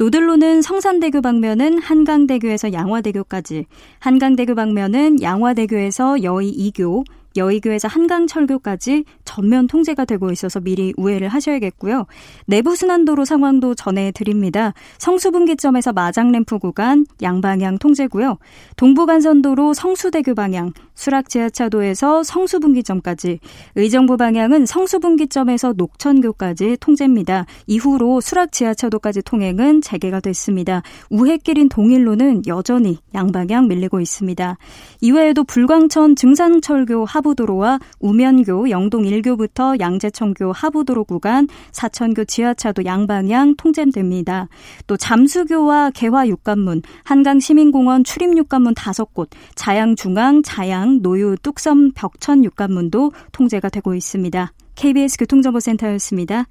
[0.00, 3.66] 노들로는 성산대교 방면은 한강대교에서 양화대교까지,
[3.98, 7.04] 한강대교 방면은 양화대교에서 여의 2교,
[7.36, 12.06] 여의교에서 한강철교까지 전면 통제가 되고 있어서 미리 우회를 하셔야겠고요.
[12.46, 14.72] 내부 순환도로 상황도 전해드립니다.
[14.96, 18.38] 성수분기점에서 마장램프 구간 양방향 통제고요.
[18.76, 23.40] 동부간선도로 성수대교 방향, 수락 지하차도에서 성수분기점까지,
[23.74, 27.46] 의정부 방향은 성수분기점에서 녹천교까지 통제입니다.
[27.66, 30.82] 이후로 수락 지하차도까지 통행은 재개가 됐습니다.
[31.08, 34.58] 우회길인 동일로는 여전히 양방향 밀리고 있습니다.
[35.00, 44.48] 이외에도 불광천 증산철교 하부도로와 우면교 영동 1교부터 양재천교 하부도로 구간 사천교 지하차도 양방향 통제됩니다.
[44.86, 52.44] 또 잠수교와 개화 육관문, 한강 시민공원 출입 육관문 5곳, 자양 중앙, 자양, 노유, 뚝섬, 벽천
[52.44, 54.52] 육관문도 통제가 되고 있습니다.
[54.74, 56.44] KBS 교통정보센터였습니다.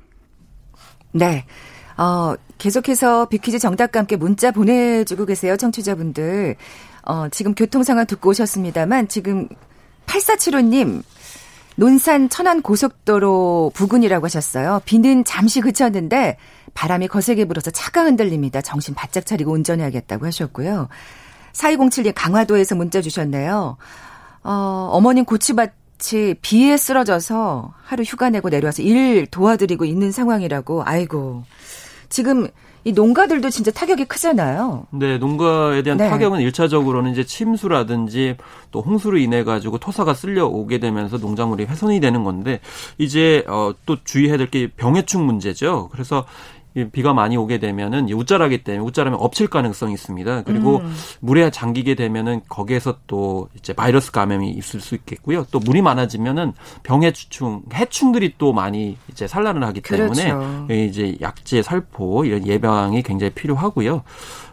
[1.12, 1.46] 네.
[1.98, 6.56] 어, 계속해서 비키즈 정답과 함께 문자 보내주고 계세요, 청취자분들.
[7.06, 9.48] 어, 지금 교통 상황 듣고 오셨습니다만, 지금
[10.06, 11.04] 8475님,
[11.76, 14.82] 논산 천안 고속도로 부근이라고 하셨어요.
[14.84, 16.38] 비는 잠시 그쳤는데
[16.74, 18.62] 바람이 거세게 불어서 차가 흔들립니다.
[18.62, 20.90] 정신 바짝 차리고 운전해야겠다고 하셨고요.
[21.54, 23.78] 4207님 강화도에서 문자 주셨네요.
[24.44, 30.84] 어, 어머님 고치밭이 비에 쓰러져서 하루 휴가 내고 내려와서 일 도와드리고 있는 상황이라고.
[30.86, 31.44] 아이고.
[32.10, 32.48] 지금
[32.86, 34.88] 이 농가들도 진짜 타격이 크잖아요.
[34.92, 36.10] 네, 농가에 대한 네.
[36.10, 38.38] 타격은 일차적으로는 이제 침수라든지
[38.72, 42.62] 또 홍수로 인해 가지고 토사가 쓸려 오게 되면서 농작물이 훼손이 되는 건데
[42.98, 45.90] 이제 어 또 주의해야 될 게 병해충 문제죠.
[45.92, 46.26] 그래서
[46.92, 50.44] 비가 많이 오게 되면은 우짜라기 때문에 우짜라면 엎칠 가능성이 있습니다.
[50.44, 50.94] 그리고 음.
[51.20, 55.46] 물에 잠기게 되면은 거기에서 또 이제 바이러스 감염이 있을 수 있겠고요.
[55.52, 56.54] 또 물이 많아지면은
[56.84, 60.74] 병해충, 해충들이 또 많이 이제 산란을 하기 때문에 그렇죠.
[60.74, 64.04] 이제 약재, 살포 이런 예방이 굉장히 필요하고요.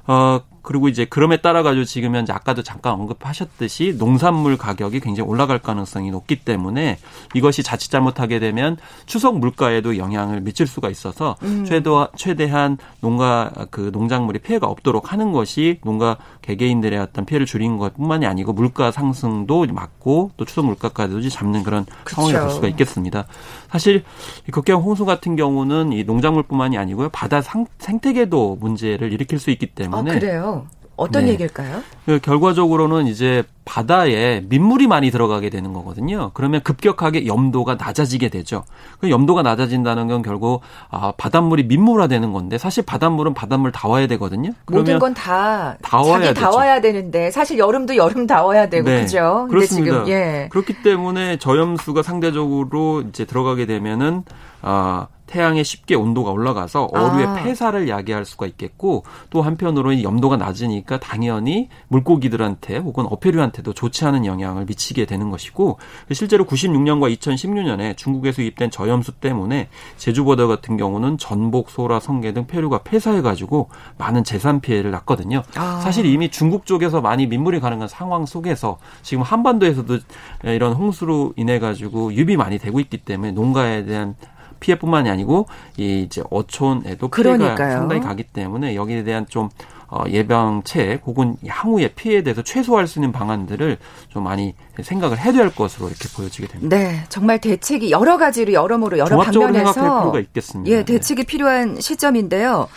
[0.09, 5.61] 어 그리고 이제 그럼에 따라 가지고 지금 현재 아까도 잠깐 언급하셨듯이 농산물 가격이 굉장히 올라갈
[5.61, 6.99] 가능성이 높기 때문에
[7.35, 11.64] 이것이 자칫 잘못하게 되면 추석 물가에도 영향을 미칠 수가 있어서 음.
[11.64, 18.27] 최도 최대한 농가 그 농작물이 피해가 없도록 하는 것이 농가 개개인들의 어떤 피해를 줄인 것뿐만이
[18.27, 22.23] 아니고 물가 상승도 막고 또 추석 물가까지도 잡는 그런 그쵸.
[22.23, 23.27] 상황이 될 수가 있겠습니다.
[23.71, 24.03] 사실
[24.51, 30.11] 극경 홍수 같은 경우는 이 농작물뿐만이 아니고요 바다 상, 생태계도 문제를 일으킬 수 있기 때문에
[30.11, 30.56] 아, 그래요.
[30.97, 31.32] 어떤 네.
[31.32, 31.82] 얘기일까요?
[32.07, 36.30] 그 결과적으로는 이제 바다에 민물이 많이 들어가게 되는 거거든요.
[36.34, 38.64] 그러면 급격하게 염도가 낮아지게 되죠.
[39.01, 44.53] 그 염도가 낮아진다는 건 결국 아, 바닷물이 민물화되는 건데 사실 바닷물은 바닷물 다 와야 되거든요.
[44.66, 49.03] 모든 건다 자기 다 와야 되는데 사실 여름도 여름 다 와야 되고 네.
[49.03, 49.47] 그죠?
[49.51, 50.05] 그렇습니다.
[50.05, 50.49] 지금, 예.
[50.51, 54.22] 그렇기 때문에 저염수가 상대적으로 이제 들어가게 되면은
[54.62, 57.35] 아 태양에 쉽게 온도가 올라가서 어류의 아.
[57.35, 64.64] 폐사를 야기할 수가 있겠고 또 한편으로는 염도가 낮으니까 당연히 물고기들한테 혹은 어패류한테도 좋지 않은 영향을
[64.66, 65.79] 미치게 되는 것이고
[66.12, 72.79] 실제로 96년과 2016년에 중국에서 유입된 저염수 때문에 제주바다 같은 경우는 전복, 소라, 성게 등 폐류가
[72.79, 73.68] 폐사해가지고
[73.99, 75.43] 많은 재산 피해를 났거든요.
[75.57, 75.81] 아.
[75.81, 79.99] 사실 이미 중국 쪽에서 많이 민물이 가능한 상황 속에서 지금 한반도에서도
[80.45, 84.14] 이런 홍수로 인해 가지고 유입이 많이 되고 있기 때문에 농가에 대한
[84.61, 85.47] 피해뿐만이 아니고
[85.77, 87.73] 이 이제 어촌에도 피해가 그러니까요.
[87.73, 89.49] 상당히 가기 때문에 여기에 대한 좀
[89.89, 93.79] 어, 예방책 혹은 향후의 피해에 대해서 최소화할 수 있는 방안들을
[94.09, 96.77] 좀 많이 생각을 해야 될 것으로 이렇게 보여지게 됩니다.
[96.77, 100.77] 네, 정말 대책이 여러 가지로 여러모로 여러 방면에서 필요가 있겠습니다.
[100.77, 101.27] 예, 대책이 네.
[101.27, 102.69] 필요한 시점인데요.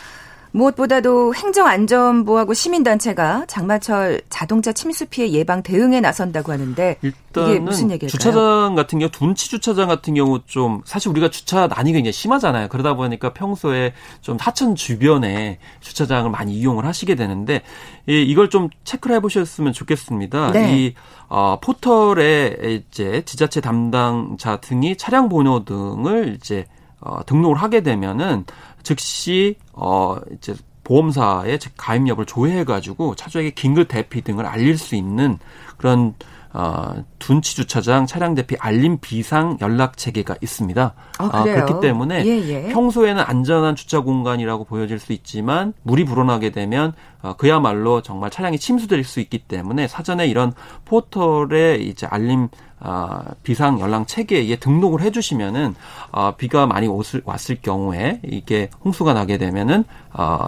[0.52, 8.10] 무엇보다도 행정안전부하고 시민단체가 장마철 자동차 침수 피해 예방 대응에 나선다고 하는데 이게 무슨 얘기일까요?
[8.10, 12.68] 주차장 같은 경우 둔치 주차장 같은 경우 좀 사실 우리가 주차 난이 굉장히 심하잖아요.
[12.70, 17.62] 그러다 보니까 평소에 좀 하천 주변에 주차장을 많이 이용을 하시게 되는데
[18.08, 20.52] 이걸 좀 체크를 해보셨으면 좋겠습니다.
[20.52, 20.78] 네.
[20.78, 20.94] 이
[21.28, 26.66] 어, 포털에 이제 지자체 담당자 등이 차량 번호 등을 이제
[27.02, 28.46] 어, 등록을 하게 되면은
[28.84, 35.38] 즉시 어 이제 보험사의 가입 여부를 조회해가지고 차주에게 긴급 대피 등을 알릴 수 있는
[35.78, 36.16] 그런
[36.52, 40.94] 어, 둔치 주차장 차량 대피 알림 비상 연락 체계가 있습니다.
[41.20, 42.68] 아, 어, 그렇기 때문에 예, 예.
[42.70, 49.04] 평소에는 안전한 주차 공간이라고 보여질 수 있지만 물이 불어나게 되면 어, 그야말로 정말 차량이 침수될
[49.04, 50.54] 수 있기 때문에 사전에 이런
[50.86, 52.48] 포털에 이제 알림
[52.80, 55.76] 어, 비상 연락 체계에 등록을 해주시면은
[56.12, 59.84] 어, 비가 많이 왔을, 왔을 경우에 이게 홍수가 나게 되면은
[60.14, 60.48] 어,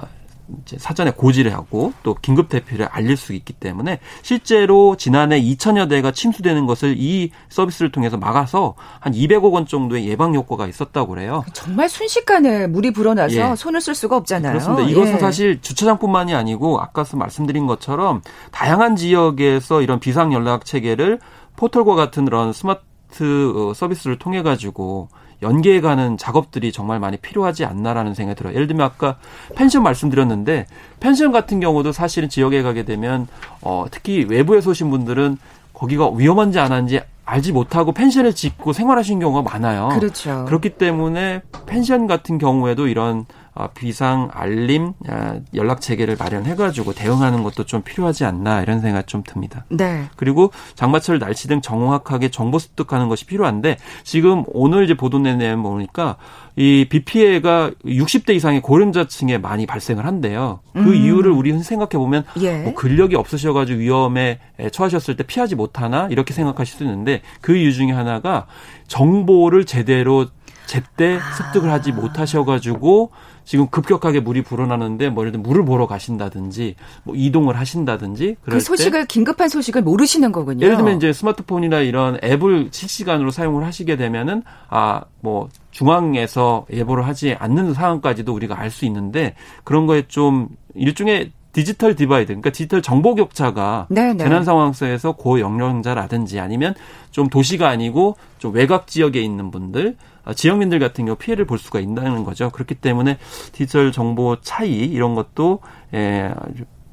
[0.61, 6.11] 이제 사전에 고지를 하고 또 긴급 대피를 알릴 수 있기 때문에 실제로 지난해 2천여 대가
[6.11, 11.43] 침수되는 것을 이 서비스를 통해서 막아서 한 200억 원 정도의 예방 효과가 있었다고 그래요.
[11.53, 13.55] 정말 순식간에 물이 불어나서 예.
[13.55, 14.53] 손을 쓸 수가 없잖아요.
[14.53, 14.89] 그렇습니다.
[14.89, 15.17] 이것은 예.
[15.19, 18.21] 사실 주차장뿐만이 아니고 아까 말씀드린 것처럼
[18.51, 21.19] 다양한 지역에서 이런 비상 연락 체계를
[21.55, 25.09] 포털과 같은 그런 스마트 어, 서비스를 통해 가지고
[25.41, 28.53] 연계해가는 작업들이 정말 많이 필요하지 않나라는 생각이 들어요.
[28.53, 29.17] 예를 들면 아까
[29.55, 30.67] 펜션 말씀드렸는데
[30.99, 33.27] 펜션 같은 경우도 사실은 지역에 가게 되면
[33.61, 35.37] 어, 특히 외부에서 오신 분들은
[35.73, 39.89] 거기가 위험한지 안 한지 알지 못하고 펜션을 짓고 생활하시는 경우가 많아요.
[39.93, 40.45] 그렇죠.
[40.45, 43.25] 그렇기 때문에 펜션 같은 경우에도 이런 어,
[43.73, 49.65] 비상 알림 아, 연락 체계를 마련해가지고 대응하는 것도 좀 필요하지 않나 이런 생각 좀 듭니다.
[49.69, 50.05] 네.
[50.15, 56.17] 그리고 장마철 날씨 등 정확하게 정보 습득하는 것이 필요한데 지금 오늘 이제 보도 내내 보니까
[56.55, 60.59] 이 비 피해가 60대 이상의 고령자층에 많이 발생을 한대요.
[60.73, 60.93] 그 음.
[60.93, 62.63] 이유를 우리 생각해 보면 예.
[62.63, 64.39] 뭐 근력이 없으셔가지고 위험에
[64.71, 68.47] 처하셨을 때 피하지 못하나 이렇게 생각하실 수 있는데 그 이유 중에 하나가
[68.87, 70.27] 정보를 제대로
[70.65, 71.33] 제때 아.
[71.33, 73.11] 습득을 하지 못하셔가지고
[73.43, 79.05] 지금 급격하게 물이 불어나는데 뭐 예를 들면 물을 보러 가신다든지 뭐 이동을 하신다든지 그 소식을
[79.05, 80.65] 긴급한 소식을 모르시는 거군요.
[80.65, 87.35] 예를 들면 이제 스마트폰이나 이런 앱을 실시간으로 사용을 하시게 되면은 아 뭐 중앙에서 예보를 하지
[87.37, 89.35] 않는 상황까지도 우리가 알 수 있는데
[89.65, 94.23] 그런 거에 좀 일종의 digital divide, 그러니까 디지털 정보 격차가 네네.
[94.23, 96.73] 재난 상황 속에서 고연령자라든지 아니면
[97.11, 101.79] 좀 도시가 아니고 좀 외곽 지역에 있는 분들 아, 지역민들 같은 경우 피해를 볼 수가
[101.79, 102.49] 있다는 거죠.
[102.49, 103.17] 그렇기 때문에
[103.51, 105.59] 디지털 정보 차이 이런 것도
[105.93, 106.33] 예,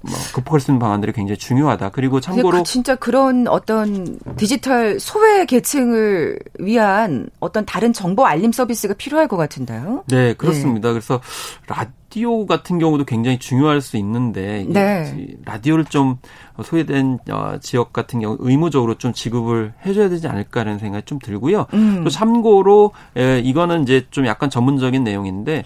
[0.00, 1.90] 뭐 극복할 수 있는 방안들이 굉장히 중요하다.
[1.90, 8.94] 그리고 참고로 그 진짜 그런 어떤 디지털 소외 계층을 위한 어떤 다른 정보 알림 서비스가
[8.94, 10.04] 필요할 것 같은데요.
[10.08, 10.88] 네, 그렇습니다.
[10.88, 10.94] 네.
[10.94, 11.20] 그래서
[11.66, 15.36] 라 디오 같은 경우도 굉장히 중요할 수 있는데 네.
[15.44, 16.16] 라디오를 좀
[16.62, 21.66] 소외된 어, 지역 같은 경우 의무적으로 좀 지급을 해줘야 되지 않을까라는 생각이 좀 들고요.
[21.74, 22.04] 음.
[22.04, 25.64] 또 참고로 에, 이거는 이제 좀 약간 전문적인 내용인데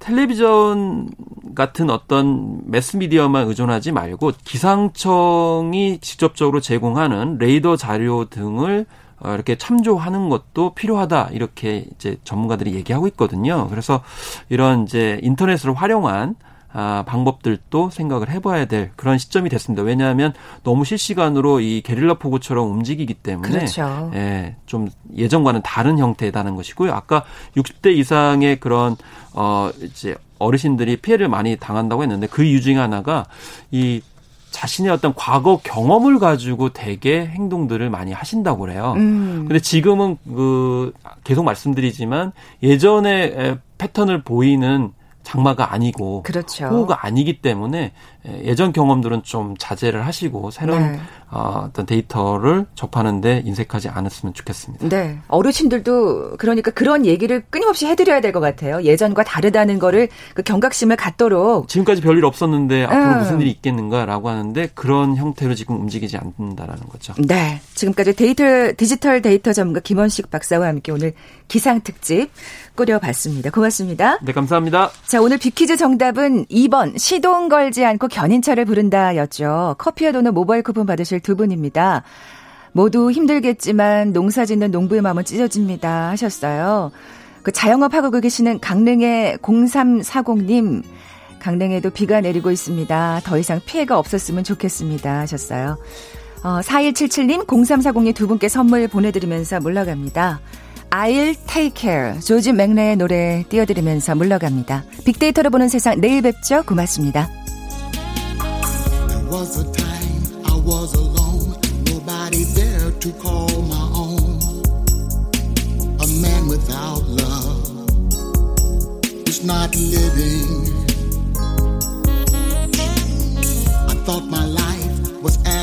[0.00, 1.10] 텔레비전
[1.54, 10.74] 같은 어떤 매스미디어만 의존하지 말고 기상청이 직접적으로 제공하는 레이더 자료 등을 어, 이렇게 참조하는 것도
[10.74, 13.68] 필요하다 이렇게 이제 전문가들이 얘기하고 있거든요.
[13.68, 14.02] 그래서
[14.48, 16.36] 이런 이제 인터넷을 활용한
[16.76, 19.84] 아, 방법들도 생각을 해봐야 될 그런 시점이 됐습니다.
[19.84, 20.34] 왜냐하면
[20.64, 24.10] 너무 실시간으로 이 게릴라 폭우처럼 움직이기 때문에 그렇죠.
[24.14, 26.92] 예, 좀 예전과는 다른 형태다는 것이고요.
[26.92, 27.22] 아까
[27.56, 28.96] 60대 이상의 그런
[29.34, 33.24] 어 이제 어르신들이 피해를 많이 당한다고 했는데 그 이유 중에 하나가
[33.70, 34.02] 이
[34.54, 38.94] 자신의 어떤 과거 경험을 가지고 대개 행동들을 많이 하신다고 그래요.
[38.96, 39.46] 음.
[39.48, 40.92] 근데 지금은 그
[41.24, 42.30] 계속 말씀드리지만
[42.62, 44.92] 예전에 패턴을 보이는
[45.24, 46.66] 장마가 아니고 그렇죠.
[46.66, 47.92] 호우가 아니기 때문에
[48.44, 51.00] 예전 경험들은 좀 자제를 하시고 새로운 네.
[51.30, 54.88] 어, 어떤 데이터를 접하는데 인색하지 않았으면 좋겠습니다.
[54.88, 58.82] 네, 어르신들도 그러니까 그런 얘기를 끊임없이 해드려야 될 것 같아요.
[58.82, 63.18] 예전과 다르다는 거를 그 경각심을 갖도록 지금까지 별일 없었는데 앞으로 음.
[63.18, 67.14] 무슨 일이 있겠는가라고 하는데 그런 형태로 지금 움직이지 않는다라는 거죠.
[67.18, 68.44] 네, 지금까지 데이터
[68.76, 71.12] 디지털 데이터 전문가 김원식 박사와 함께 오늘
[71.48, 72.30] 기상 특집
[72.74, 73.50] 꾸려봤습니다.
[73.50, 74.18] 고맙습니다.
[74.22, 74.90] 네, 감사합니다.
[75.06, 79.76] 자, 오늘 비 퀴즈 정답은 2번 시동 걸지 않고 견인차를 부른다였죠.
[79.78, 82.02] 커피와 도넛 모바일 쿠폰 받으실 두 분입니다.
[82.72, 86.90] 모두 힘들겠지만 농사 짓는 농부의 마음은 찢어집니다 하셨어요.
[87.42, 90.82] 그 자영업 하고 계시는 강릉의 0340님
[91.38, 93.20] 강릉에도 비가 내리고 있습니다.
[93.22, 95.76] 더 이상 피해가 없었으면 좋겠습니다 하셨어요.
[96.42, 100.40] 어, 4177님 0340님 두 분께 선물 보내드리면서 물러갑니다.
[100.94, 102.20] I'll take care.
[102.20, 104.84] 조지 맥레의 노래 띄워드리면서 물러갑니다.
[105.04, 106.62] 빅데이터로 보는 세상 내일 뵙죠.
[106.62, 107.28] 고맙습니다.
[109.08, 109.84] There was a time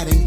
[0.04, 0.21] I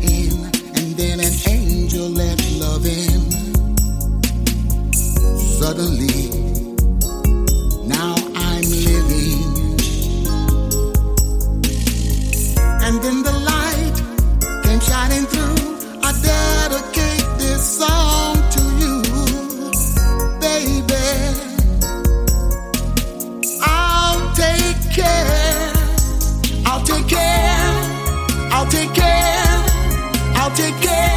[5.64, 6.28] suddenly.
[7.88, 8.14] Now
[8.48, 9.44] I'm living.
[12.86, 13.96] And in the light
[14.64, 15.60] came shining through.
[16.08, 18.94] I dedicate this song to you,
[20.44, 21.06] baby.
[23.62, 25.72] I'll take care.
[26.68, 27.72] I'll take care.
[28.54, 29.56] I'll take care.
[30.38, 31.13] I'll take care.